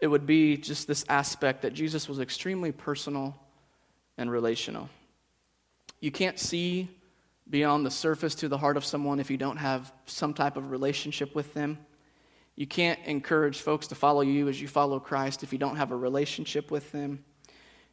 it 0.00 0.06
would 0.06 0.26
be 0.26 0.56
just 0.56 0.86
this 0.86 1.04
aspect 1.08 1.62
that 1.62 1.74
Jesus 1.74 2.08
was 2.08 2.20
extremely 2.20 2.72
personal 2.72 3.36
and 4.16 4.30
relational. 4.30 4.88
You 6.00 6.10
can't 6.10 6.38
see 6.38 6.88
beyond 7.50 7.84
the 7.84 7.90
surface 7.90 8.34
to 8.36 8.48
the 8.48 8.58
heart 8.58 8.76
of 8.76 8.84
someone 8.84 9.20
if 9.20 9.30
you 9.30 9.36
don't 9.36 9.56
have 9.56 9.92
some 10.06 10.34
type 10.34 10.56
of 10.56 10.70
relationship 10.70 11.34
with 11.34 11.54
them. 11.54 11.78
You 12.54 12.66
can't 12.66 12.98
encourage 13.04 13.60
folks 13.60 13.86
to 13.88 13.94
follow 13.94 14.20
you 14.20 14.48
as 14.48 14.60
you 14.60 14.68
follow 14.68 15.00
Christ 15.00 15.42
if 15.42 15.52
you 15.52 15.58
don't 15.58 15.76
have 15.76 15.92
a 15.92 15.96
relationship 15.96 16.70
with 16.70 16.90
them. 16.92 17.24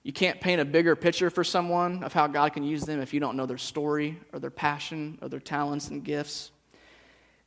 You 0.04 0.14
can't 0.14 0.40
paint 0.40 0.62
a 0.62 0.66
bigger 0.66 0.96
picture 0.96 1.32
for 1.32 1.44
someone 1.44 2.04
of 2.04 2.14
how 2.14 2.28
God 2.28 2.54
can 2.54 2.64
use 2.64 2.84
them 2.84 3.02
if 3.02 3.14
you 3.14 3.20
don't 3.20 3.38
know 3.38 3.48
their 3.48 3.58
story 3.58 4.20
or 4.34 4.40
their 4.40 4.52
passion 4.52 5.18
or 5.22 5.30
their 5.30 5.40
talents 5.40 5.90
and 5.90 6.04
gifts. 6.04 6.52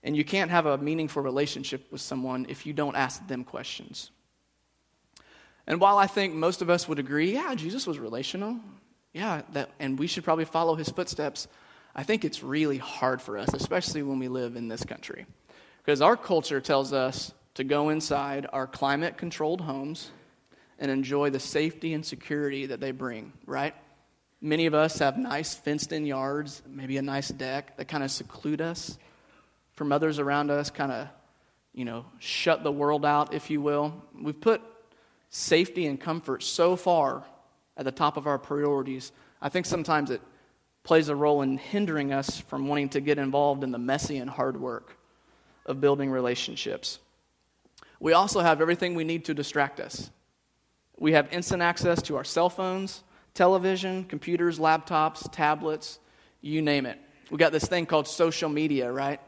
And 0.03 0.17
you 0.17 0.25
can't 0.25 0.51
have 0.51 0.67
a 0.67 0.79
meaningful 0.79 1.23
relationship 1.23 1.91
with 1.93 2.01
someone 2.01 2.47
if 2.49 2.67
you 2.67 2.73
don't 2.73 2.97
ask 2.97 3.27
them 3.29 3.45
questions. 3.45 4.11
And 5.69 5.83
while 5.83 5.99
I 5.99 6.07
think 6.07 6.35
most 6.35 6.63
of 6.63 6.71
us 6.71 6.89
would 6.89 6.99
agree, 6.99 7.35
yeah, 7.35 7.55
Jesus 7.55 7.87
was 7.87 7.99
relational, 7.99 8.59
yeah, 9.13 9.43
that, 9.53 9.69
and 9.79 9.99
we 9.99 10.07
should 10.07 10.25
probably 10.25 10.47
follow 10.47 10.75
his 10.75 10.89
footsteps, 10.89 11.47
I 11.95 12.05
think 12.05 12.25
it's 12.25 12.43
really 12.43 12.79
hard 12.79 13.21
for 13.21 13.37
us, 13.37 13.53
especially 13.53 14.03
when 14.03 14.19
we 14.19 14.29
live 14.29 14.57
in 14.57 14.69
this 14.69 14.83
country. 14.83 15.27
Because 15.77 16.01
our 16.01 16.17
culture 16.17 16.63
tells 16.63 16.95
us 16.95 17.35
to 17.55 17.65
go 17.65 17.91
inside 17.91 18.47
our 18.51 18.67
climate 18.67 19.19
controlled 19.19 19.61
homes 19.61 20.11
and 20.79 20.91
enjoy 20.91 21.29
the 21.29 21.41
safety 21.41 21.93
and 21.93 22.05
security 22.05 22.65
that 22.67 22.81
they 22.81 22.91
bring, 22.91 23.35
right? 23.45 23.75
Many 24.41 24.65
of 24.65 24.75
us 24.75 24.99
have 25.01 25.19
nice 25.19 25.55
fenced 25.55 25.93
in 25.93 26.07
yards, 26.07 26.63
maybe 26.67 26.97
a 26.97 27.03
nice 27.03 27.29
deck 27.29 27.77
that 27.77 27.89
kind 27.89 28.03
of 28.03 28.11
seclude 28.11 28.63
us 28.63 28.97
from 29.75 29.93
others 29.93 30.19
around 30.19 30.51
us, 30.51 30.71
kind 30.71 30.93
of, 30.93 31.09
you 31.75 31.85
know, 31.85 32.07
shut 32.21 32.63
the 32.63 32.73
world 32.73 33.05
out, 33.05 33.35
if 33.35 33.51
you 33.51 33.61
will. 33.61 34.03
We've 34.19 34.41
put 34.41 34.63
safety 35.31 35.87
and 35.87 36.01
comfort 36.01 36.43
so 36.43 36.77
far 36.77 37.25
at 37.77 37.85
the 37.85 37.93
top 37.93 38.17
of 38.17 38.27
our 38.27 38.39
priorities, 38.39 39.13
I 39.41 39.49
think 39.49 39.67
sometimes 39.67 40.11
it 40.11 40.21
plays 40.83 41.09
a 41.09 41.15
role 41.15 41.43
in 41.43 41.59
hindering 41.59 42.13
us 42.13 42.41
from 42.41 42.67
wanting 42.67 42.89
to 42.91 43.01
get 43.01 43.19
involved 43.19 43.63
in 43.63 43.71
the 43.71 43.79
messy 43.79 44.19
and 44.19 44.31
hard 44.31 44.59
work 44.61 44.97
of 45.67 45.81
building 45.81 46.11
relationships. 46.11 46.99
We 48.01 48.13
also 48.13 48.41
have 48.41 48.61
everything 48.61 48.95
we 48.95 49.05
need 49.05 49.27
to 49.27 49.35
distract 49.35 49.81
us. 49.81 50.11
We 50.99 51.13
have 51.13 51.33
instant 51.33 51.63
access 51.63 52.01
to 52.03 52.17
our 52.17 52.25
cell 52.25 52.49
phones, 52.49 53.05
television, 53.35 54.05
computers, 54.05 54.59
laptops, 54.59 55.31
tablets, 55.31 55.99
you 56.41 56.63
name 56.63 56.87
it. 56.87 56.99
We 57.31 57.37
got 57.37 57.53
this 57.53 57.65
thing 57.65 57.87
called 57.87 58.09
social 58.09 58.49
media, 58.49 58.91
right? 58.91 59.21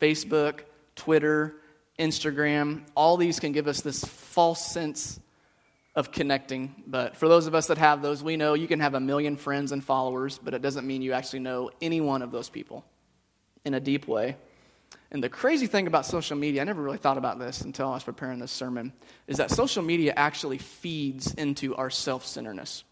Facebook, 0.00 0.60
Twitter, 0.94 1.56
Instagram, 1.98 2.82
all 2.94 3.16
these 3.16 3.40
can 3.40 3.52
give 3.52 3.68
us 3.68 3.80
this 3.82 4.02
false 4.04 4.64
sense 4.64 5.20
of 5.94 6.12
connecting. 6.12 6.74
But 6.86 7.16
for 7.16 7.28
those 7.28 7.46
of 7.46 7.54
us 7.54 7.66
that 7.66 7.78
have 7.78 8.02
those, 8.02 8.22
we 8.22 8.36
know 8.36 8.54
you 8.54 8.68
can 8.68 8.80
have 8.80 8.94
a 8.94 9.00
million 9.00 9.36
friends 9.36 9.72
and 9.72 9.82
followers, 9.82 10.38
but 10.42 10.54
it 10.54 10.62
doesn't 10.62 10.86
mean 10.86 11.02
you 11.02 11.12
actually 11.12 11.40
know 11.40 11.70
any 11.80 12.00
one 12.00 12.22
of 12.22 12.30
those 12.30 12.48
people 12.48 12.84
in 13.64 13.74
a 13.74 13.80
deep 13.80 14.06
way. 14.06 14.36
And 15.12 15.22
the 15.22 15.28
crazy 15.28 15.66
thing 15.66 15.88
about 15.88 16.06
social 16.06 16.36
media, 16.36 16.60
I 16.60 16.64
never 16.64 16.82
really 16.82 16.98
thought 16.98 17.18
about 17.18 17.38
this 17.38 17.62
until 17.62 17.88
I 17.88 17.94
was 17.94 18.04
preparing 18.04 18.38
this 18.38 18.52
sermon, 18.52 18.92
is 19.26 19.38
that 19.38 19.50
social 19.50 19.82
media 19.82 20.12
actually 20.16 20.58
feeds 20.58 21.34
into 21.34 21.74
our 21.74 21.90
self 21.90 22.24
centeredness. 22.24 22.84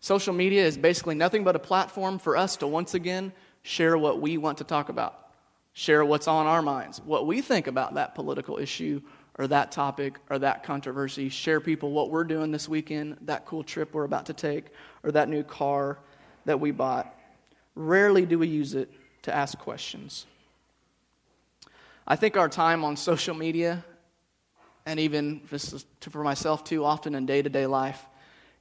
Social 0.00 0.34
media 0.34 0.64
is 0.66 0.76
basically 0.76 1.14
nothing 1.14 1.44
but 1.44 1.56
a 1.56 1.60
platform 1.60 2.18
for 2.18 2.36
us 2.36 2.56
to 2.56 2.66
once 2.66 2.94
again 2.94 3.32
share 3.62 3.96
what 3.96 4.20
we 4.20 4.36
want 4.36 4.58
to 4.58 4.64
talk 4.64 4.88
about, 4.88 5.30
share 5.72 6.04
what's 6.04 6.28
on 6.28 6.46
our 6.46 6.60
minds, 6.60 7.00
what 7.00 7.26
we 7.26 7.40
think 7.40 7.66
about 7.66 7.94
that 7.94 8.14
political 8.14 8.58
issue 8.58 9.00
or 9.38 9.46
that 9.46 9.72
topic 9.72 10.18
or 10.28 10.38
that 10.38 10.62
controversy, 10.62 11.28
share 11.28 11.60
people 11.60 11.90
what 11.90 12.10
we're 12.10 12.24
doing 12.24 12.50
this 12.50 12.68
weekend, 12.68 13.16
that 13.22 13.46
cool 13.46 13.62
trip 13.62 13.94
we're 13.94 14.04
about 14.04 14.26
to 14.26 14.34
take, 14.34 14.66
or 15.02 15.12
that 15.12 15.28
new 15.28 15.42
car 15.42 15.98
that 16.44 16.60
we 16.60 16.70
bought. 16.70 17.14
Rarely 17.74 18.26
do 18.26 18.38
we 18.38 18.48
use 18.48 18.74
it 18.74 18.90
to 19.22 19.34
ask 19.34 19.56
questions. 19.58 20.26
I 22.06 22.16
think 22.16 22.36
our 22.36 22.48
time 22.48 22.84
on 22.84 22.96
social 22.96 23.34
media, 23.34 23.84
and 24.84 24.98
even 25.00 25.40
for 26.00 26.24
myself 26.24 26.64
too, 26.64 26.84
often 26.84 27.14
in 27.14 27.26
day 27.26 27.40
to 27.40 27.48
day 27.48 27.66
life, 27.66 28.04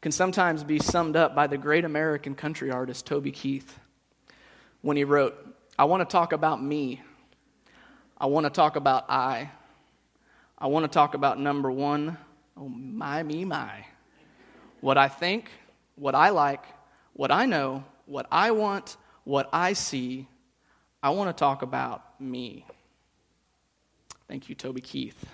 can 0.01 0.11
sometimes 0.11 0.63
be 0.63 0.79
summed 0.79 1.15
up 1.15 1.35
by 1.35 1.47
the 1.47 1.57
great 1.57 1.85
American 1.85 2.33
country 2.35 2.71
artist 2.71 3.05
Toby 3.05 3.31
Keith 3.31 3.79
when 4.81 4.97
he 4.97 5.03
wrote, 5.03 5.35
I 5.77 5.85
want 5.85 6.07
to 6.07 6.11
talk 6.11 6.33
about 6.33 6.61
me. 6.63 7.01
I 8.17 8.27
want 8.27 8.45
to 8.45 8.49
talk 8.49 8.75
about 8.75 9.09
I. 9.09 9.49
I 10.61 10.67
want 10.67 10.83
to 10.83 10.87
talk 10.87 11.15
about 11.15 11.39
number 11.39 11.71
one. 11.71 12.19
Oh, 12.55 12.69
my, 12.69 13.23
me, 13.23 13.45
my. 13.45 13.83
What 14.79 14.95
I 14.95 15.07
think, 15.07 15.49
what 15.95 16.13
I 16.13 16.29
like, 16.29 16.63
what 17.13 17.31
I 17.31 17.47
know, 17.47 17.83
what 18.05 18.27
I 18.31 18.51
want, 18.51 18.95
what 19.23 19.49
I 19.51 19.73
see. 19.73 20.27
I 21.01 21.09
want 21.09 21.35
to 21.35 21.39
talk 21.39 21.63
about 21.63 22.21
me. 22.21 22.67
Thank 24.27 24.49
you, 24.49 24.53
Toby 24.53 24.81
Keith. 24.81 25.25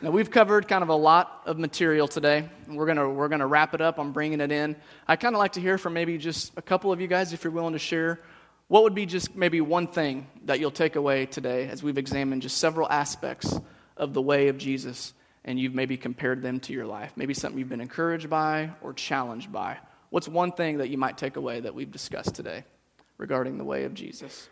Now, 0.00 0.12
we've 0.12 0.30
covered 0.30 0.68
kind 0.68 0.84
of 0.84 0.88
a 0.88 0.94
lot 0.94 1.42
of 1.44 1.58
material 1.58 2.06
today. 2.06 2.48
We're 2.68 2.86
going 2.86 2.98
to 2.98 3.08
we're 3.08 3.26
gonna 3.26 3.48
wrap 3.48 3.74
it 3.74 3.80
up. 3.80 3.98
I'm 3.98 4.12
bringing 4.12 4.40
it 4.40 4.52
in. 4.52 4.76
I'd 5.08 5.18
kind 5.18 5.34
of 5.34 5.40
like 5.40 5.54
to 5.54 5.60
hear 5.60 5.76
from 5.76 5.92
maybe 5.92 6.18
just 6.18 6.52
a 6.56 6.62
couple 6.62 6.92
of 6.92 7.00
you 7.00 7.08
guys, 7.08 7.32
if 7.32 7.42
you're 7.42 7.52
willing 7.52 7.72
to 7.72 7.80
share 7.80 8.20
what 8.68 8.82
would 8.82 8.94
be 8.94 9.06
just 9.06 9.34
maybe 9.34 9.60
one 9.60 9.86
thing 9.86 10.26
that 10.44 10.60
you'll 10.60 10.70
take 10.70 10.96
away 10.96 11.26
today 11.26 11.68
as 11.68 11.82
we've 11.82 11.98
examined 11.98 12.42
just 12.42 12.58
several 12.58 12.88
aspects 12.88 13.58
of 13.96 14.12
the 14.12 14.22
way 14.22 14.48
of 14.48 14.58
Jesus 14.58 15.14
and 15.44 15.58
you've 15.58 15.74
maybe 15.74 15.96
compared 15.96 16.42
them 16.42 16.60
to 16.60 16.74
your 16.74 16.86
life? 16.86 17.12
Maybe 17.16 17.32
something 17.32 17.58
you've 17.58 17.70
been 17.70 17.80
encouraged 17.80 18.28
by 18.28 18.70
or 18.82 18.92
challenged 18.92 19.50
by. 19.50 19.78
What's 20.10 20.28
one 20.28 20.52
thing 20.52 20.78
that 20.78 20.90
you 20.90 20.98
might 20.98 21.16
take 21.16 21.36
away 21.36 21.60
that 21.60 21.74
we've 21.74 21.90
discussed 21.90 22.34
today 22.34 22.64
regarding 23.16 23.56
the 23.56 23.64
way 23.64 23.84
of 23.84 23.94
Jesus? 23.94 24.48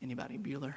Anybody, 0.00 0.38
Bueller? 0.38 0.74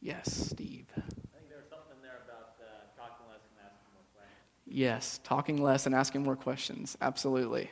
Yes, 0.00 0.50
Steve. 0.50 0.86
Yes, 4.66 5.20
talking 5.22 5.62
less 5.62 5.86
and 5.86 5.94
asking 5.94 6.22
more 6.24 6.36
questions. 6.36 6.96
Absolutely. 7.00 7.70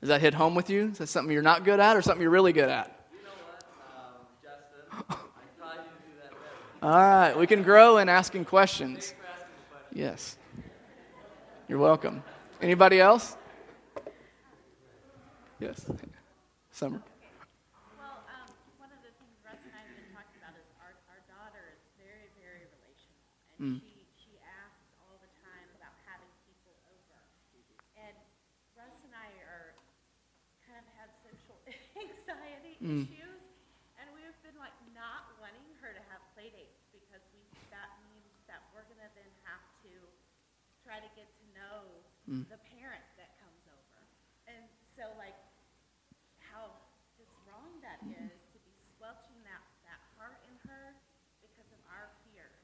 Does 0.00 0.08
that 0.08 0.20
hit 0.20 0.34
home 0.34 0.54
with 0.54 0.70
you? 0.70 0.88
Is 0.88 0.98
that 0.98 1.08
something 1.08 1.32
you're 1.32 1.42
not 1.42 1.64
good 1.64 1.80
at 1.80 1.96
or 1.96 2.02
something 2.02 2.22
you're 2.22 2.30
really 2.30 2.52
good 2.52 2.68
at? 2.68 3.08
You 3.12 3.18
know 3.18 3.30
what, 3.46 3.64
um, 3.96 4.26
Justin? 4.42 5.06
I 5.10 5.46
try 5.58 5.76
to 5.76 5.82
do 5.82 6.12
that 6.22 6.30
better. 6.30 6.82
All 6.82 6.90
right, 6.90 7.38
we 7.38 7.46
can 7.46 7.62
grow 7.62 7.98
in 7.98 8.08
asking 8.08 8.44
questions. 8.44 9.14
Yes. 9.92 10.36
You're 11.68 11.78
welcome. 11.78 12.22
Anybody 12.60 13.00
else? 13.00 13.36
Yes. 15.60 15.84
Summer. 16.70 17.02
Well, 17.98 18.22
um, 18.30 18.46
one 18.78 18.90
of 18.94 19.02
the 19.02 19.10
things 19.18 19.34
Russ 19.42 19.58
and 19.66 19.74
I 19.74 19.82
have 19.82 19.94
been 19.98 20.14
talking 20.14 20.38
about 20.38 20.54
is 20.54 20.66
our, 20.78 20.94
our 21.10 21.20
daughter 21.26 21.74
is 21.74 21.82
very, 21.98 22.30
very 22.38 22.66
relational. 22.70 23.18
And 23.58 23.58
Mm. 23.58 23.80
she 23.82 23.98
Mm. 32.82 33.06
issues, 33.10 33.42
and 33.98 34.06
we've 34.14 34.36
been 34.42 34.56
like 34.58 34.74
not 34.94 35.26
wanting 35.38 35.66
her 35.82 35.90
to 35.92 36.02
have 36.10 36.22
play 36.34 36.50
dates 36.50 36.86
because 36.94 37.22
we 37.34 37.42
that 37.70 37.90
means 38.06 38.30
that 38.46 38.62
we're 38.72 38.86
gonna 38.86 39.10
then 39.14 39.30
have 39.44 39.64
to 39.82 39.92
try 40.82 41.00
to 41.02 41.08
get 41.18 41.28
to 41.42 41.44
know 41.54 42.04
Mm. 42.28 42.44
the 42.48 42.58
parent 42.58 43.04
that 43.16 43.34
comes 43.40 43.64
over, 43.66 44.06
and 44.46 44.68
so 44.94 45.12
like 45.16 45.36
how 46.38 46.76
just 47.16 47.32
wrong 47.44 47.80
that 47.80 48.00
is 48.08 48.44
to 48.52 48.58
be 48.62 48.72
squelching 48.94 49.42
that 49.44 49.62
that 49.84 50.00
heart 50.16 50.38
in 50.46 50.54
her 50.68 50.94
because 51.40 51.70
of 51.72 51.80
our 51.88 52.10
fears. 52.24 52.62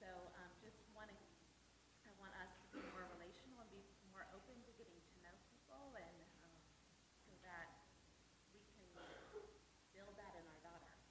So 0.00 0.06
um, 0.38 0.50
just 0.62 0.78
wanting, 0.94 1.18
I 2.06 2.10
want 2.18 2.34
us 2.38 2.50
to 2.62 2.66
be 2.70 2.80
more 2.90 3.06
relational 3.10 3.60
and 3.60 3.70
be 3.70 3.82
more 4.10 4.26
open 4.34 4.56
to 4.64 4.72
getting 4.78 4.98
to 4.98 5.14
know 5.22 5.34
people, 5.50 5.94
and 5.98 6.18
um, 6.42 6.62
so 7.18 7.32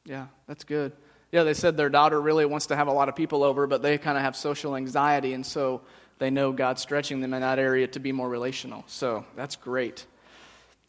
Yeah, 0.08 0.28
that's 0.48 0.64
good. 0.64 0.94
Yeah, 1.34 1.44
they 1.44 1.54
said 1.54 1.76
their 1.76 1.90
daughter 1.90 2.20
really 2.20 2.46
wants 2.46 2.68
to 2.68 2.78
have 2.78 2.88
a 2.88 2.94
lot 2.94 3.10
of 3.10 3.16
people 3.16 3.44
over, 3.44 3.68
but 3.68 3.82
they 3.82 3.98
kind 3.98 4.18
of 4.18 4.24
have 4.24 4.38
social 4.38 4.78
anxiety, 4.78 5.34
and 5.34 5.46
so 5.46 5.82
they 6.18 6.30
know 6.30 6.54
God's 6.54 6.82
stretching 6.82 7.20
them 7.20 7.34
in 7.34 7.42
that 7.42 7.60
area 7.60 7.88
to 7.88 8.00
be 8.00 8.14
more 8.14 8.30
relational. 8.30 8.86
So 8.88 9.26
that's 9.36 9.58
great. 9.58 10.06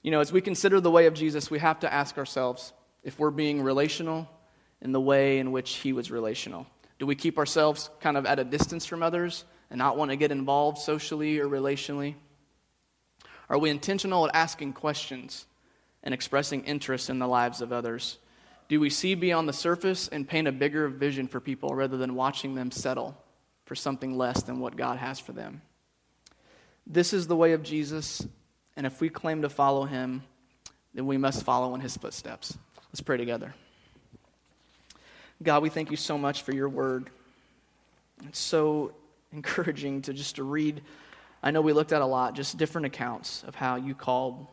You 0.03 0.13
know, 0.13 0.21
as 0.21 0.33
we 0.33 0.41
consider 0.41 0.81
the 0.81 0.91
way 0.91 1.07
of 1.07 1.15
Jesus, 1.15 1.51
we 1.51 1.59
have 1.59 1.81
to 1.81 1.93
ask 1.93 2.17
ourselves 2.17 2.73
if 3.03 3.19
we're 3.19 3.33
being 3.33 3.61
relational 3.61 4.29
in 4.81 4.93
the 4.93 5.01
way 5.01 5.41
in 5.41 5.51
which 5.51 5.75
he 5.75 5.93
was 5.93 6.13
relational. 6.13 6.69
Do 7.01 7.07
we 7.07 7.17
keep 7.17 7.39
ourselves 7.39 7.91
kind 8.01 8.17
of 8.17 8.25
at 8.25 8.39
a 8.39 8.45
distance 8.45 8.87
from 8.87 9.03
others 9.03 9.45
and 9.69 9.79
not 9.79 9.97
want 9.97 10.13
to 10.13 10.17
get 10.17 10.31
involved 10.31 10.79
socially 10.79 11.41
or 11.41 11.49
relationally? 11.49 12.15
Are 13.51 13.59
we 13.59 13.71
intentional 13.71 14.29
at 14.29 14.35
asking 14.37 14.75
questions 14.75 15.47
and 16.05 16.15
expressing 16.15 16.63
interest 16.65 17.11
in 17.11 17.19
the 17.19 17.27
lives 17.27 17.61
of 17.61 17.73
others? 17.73 18.19
Do 18.69 18.81
we 18.81 18.91
see 18.91 19.15
beyond 19.15 19.49
the 19.49 19.55
surface 19.55 20.09
and 20.09 20.29
paint 20.29 20.47
a 20.47 20.53
bigger 20.53 20.89
vision 20.89 21.27
for 21.27 21.41
people 21.41 21.75
rather 21.75 21.97
than 21.97 22.15
watching 22.15 22.55
them 22.55 22.71
settle 22.71 23.17
for 23.65 23.75
something 23.75 24.17
less 24.17 24.43
than 24.43 24.61
what 24.61 24.77
God 24.77 24.99
has 24.99 25.19
for 25.19 25.33
them? 25.33 25.63
This 26.87 27.13
is 27.13 27.27
the 27.27 27.37
way 27.37 27.53
of 27.53 27.63
Jesus, 27.63 28.27
and 28.77 28.87
if 28.87 29.01
we 29.01 29.09
claim 29.09 29.43
to 29.43 29.49
follow 29.49 29.85
him, 29.85 30.23
then 30.95 31.07
we 31.07 31.17
must 31.17 31.43
follow 31.45 31.75
in 31.75 31.81
his 31.81 31.97
footsteps. 31.97 32.57
Let's 32.91 33.01
pray 33.01 33.17
together. 33.17 33.55
God, 35.43 35.63
we 35.63 35.69
thank 35.69 35.91
you 35.91 35.97
so 35.97 36.19
much 36.19 36.43
for 36.43 36.55
your 36.55 36.69
word. 36.69 37.11
It's 38.27 38.39
so 38.39 38.93
encouraging 39.33 40.03
to 40.03 40.13
just 40.13 40.37
to 40.37 40.43
read. 40.43 40.83
I 41.43 41.51
know 41.53 41.61
we 41.61 41.73
looked 41.73 41.93
at 41.93 42.03
a 42.03 42.07
lot, 42.07 42.35
just 42.35 42.57
different 42.57 42.87
accounts 42.87 43.45
of 43.47 43.55
how 43.55 43.77
you 43.77 43.95
called 43.95 44.47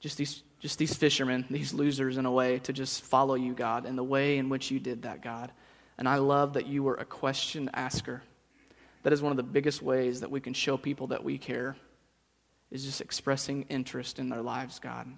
just 0.00 0.18
these 0.18 0.42
just 0.62 0.78
these 0.78 0.94
fishermen, 0.94 1.44
these 1.50 1.74
losers 1.74 2.16
in 2.16 2.24
a 2.24 2.30
way, 2.30 2.60
to 2.60 2.72
just 2.72 3.02
follow 3.02 3.34
you, 3.34 3.52
God, 3.52 3.84
and 3.84 3.98
the 3.98 4.04
way 4.04 4.38
in 4.38 4.48
which 4.48 4.70
you 4.70 4.78
did 4.78 5.02
that, 5.02 5.20
God. 5.20 5.50
And 5.98 6.08
I 6.08 6.16
love 6.16 6.54
that 6.54 6.66
you 6.66 6.84
were 6.84 6.94
a 6.94 7.04
question 7.04 7.68
asker. 7.74 8.22
That 9.02 9.12
is 9.12 9.20
one 9.20 9.32
of 9.32 9.36
the 9.36 9.42
biggest 9.42 9.82
ways 9.82 10.20
that 10.20 10.30
we 10.30 10.40
can 10.40 10.54
show 10.54 10.76
people 10.76 11.08
that 11.08 11.24
we 11.24 11.36
care, 11.36 11.76
is 12.70 12.84
just 12.84 13.00
expressing 13.00 13.66
interest 13.68 14.20
in 14.20 14.28
their 14.28 14.40
lives, 14.40 14.78
God. 14.78 15.08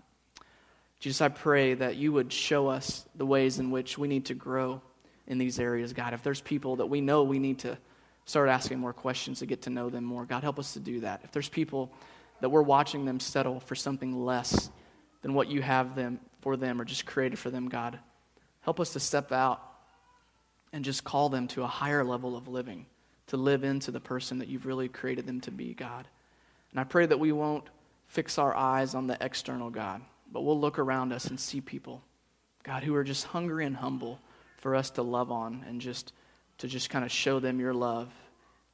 Jesus, 0.98 1.20
I 1.20 1.28
pray 1.28 1.74
that 1.74 1.96
you 1.96 2.10
would 2.12 2.32
show 2.32 2.68
us 2.68 3.04
the 3.14 3.26
ways 3.26 3.58
in 3.58 3.70
which 3.70 3.98
we 3.98 4.08
need 4.08 4.24
to 4.26 4.34
grow 4.34 4.80
in 5.26 5.36
these 5.36 5.60
areas, 5.60 5.92
God. 5.92 6.14
If 6.14 6.22
there's 6.22 6.40
people 6.40 6.76
that 6.76 6.86
we 6.86 7.02
know 7.02 7.22
we 7.22 7.38
need 7.38 7.58
to 7.60 7.76
start 8.24 8.48
asking 8.48 8.78
more 8.78 8.94
questions 8.94 9.40
to 9.40 9.46
get 9.46 9.62
to 9.62 9.70
know 9.70 9.90
them 9.90 10.04
more, 10.04 10.24
God, 10.24 10.42
help 10.42 10.58
us 10.58 10.72
to 10.72 10.80
do 10.80 11.00
that. 11.00 11.20
If 11.22 11.32
there's 11.32 11.50
people 11.50 11.92
that 12.40 12.48
we're 12.48 12.62
watching 12.62 13.04
them 13.04 13.20
settle 13.20 13.60
for 13.60 13.74
something 13.74 14.24
less 14.24 14.70
than 15.24 15.32
what 15.32 15.48
you 15.48 15.62
have 15.62 15.96
them 15.96 16.20
for 16.42 16.54
them 16.54 16.78
or 16.78 16.84
just 16.84 17.06
created 17.06 17.38
for 17.38 17.48
them, 17.48 17.70
God. 17.70 17.98
Help 18.60 18.78
us 18.78 18.92
to 18.92 19.00
step 19.00 19.32
out 19.32 19.58
and 20.70 20.84
just 20.84 21.02
call 21.02 21.30
them 21.30 21.48
to 21.48 21.62
a 21.62 21.66
higher 21.66 22.04
level 22.04 22.36
of 22.36 22.46
living, 22.46 22.84
to 23.28 23.38
live 23.38 23.64
into 23.64 23.90
the 23.90 24.00
person 24.00 24.40
that 24.40 24.48
you've 24.48 24.66
really 24.66 24.86
created 24.86 25.26
them 25.26 25.40
to 25.40 25.50
be, 25.50 25.72
God. 25.72 26.06
And 26.72 26.78
I 26.78 26.84
pray 26.84 27.06
that 27.06 27.18
we 27.18 27.32
won't 27.32 27.64
fix 28.06 28.36
our 28.36 28.54
eyes 28.54 28.94
on 28.94 29.06
the 29.06 29.16
external, 29.18 29.70
God, 29.70 30.02
but 30.30 30.42
we'll 30.42 30.60
look 30.60 30.78
around 30.78 31.10
us 31.10 31.24
and 31.24 31.40
see 31.40 31.62
people, 31.62 32.02
God, 32.62 32.82
who 32.82 32.94
are 32.94 33.04
just 33.04 33.24
hungry 33.24 33.64
and 33.64 33.76
humble 33.76 34.20
for 34.58 34.76
us 34.76 34.90
to 34.90 35.02
love 35.02 35.32
on 35.32 35.64
and 35.66 35.80
just 35.80 36.12
to 36.58 36.68
just 36.68 36.90
kind 36.90 37.02
of 37.02 37.10
show 37.10 37.40
them 37.40 37.60
your 37.60 37.72
love 37.72 38.12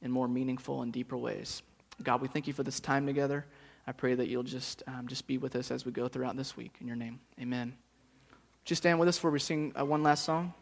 in 0.01 0.11
more 0.11 0.27
meaningful 0.27 0.81
and 0.81 0.91
deeper 0.91 1.15
ways. 1.15 1.61
God, 2.03 2.19
we 2.21 2.27
thank 2.27 2.45
you 2.45 2.53
for 2.53 2.63
this 2.63 2.81
time 2.81 3.05
together. 3.05 3.45
I 3.87 3.91
pray 3.91 4.13
that 4.15 4.27
you'll 4.27 4.43
just, 4.43 4.83
um, 4.87 5.07
just 5.07 5.27
be 5.27 5.37
with 5.37 5.55
us 5.55 5.71
as 5.71 5.85
we 5.85 5.91
go 5.91 6.07
throughout 6.07 6.37
this 6.37 6.55
week. 6.55 6.75
In 6.81 6.87
your 6.87 6.95
name, 6.95 7.19
amen. 7.39 7.73
Just 8.63 8.83
stand 8.83 8.99
with 8.99 9.09
us 9.09 9.17
before 9.17 9.31
we 9.31 9.39
sing 9.39 9.73
uh, 9.79 9.85
one 9.85 10.03
last 10.03 10.23
song. 10.23 10.53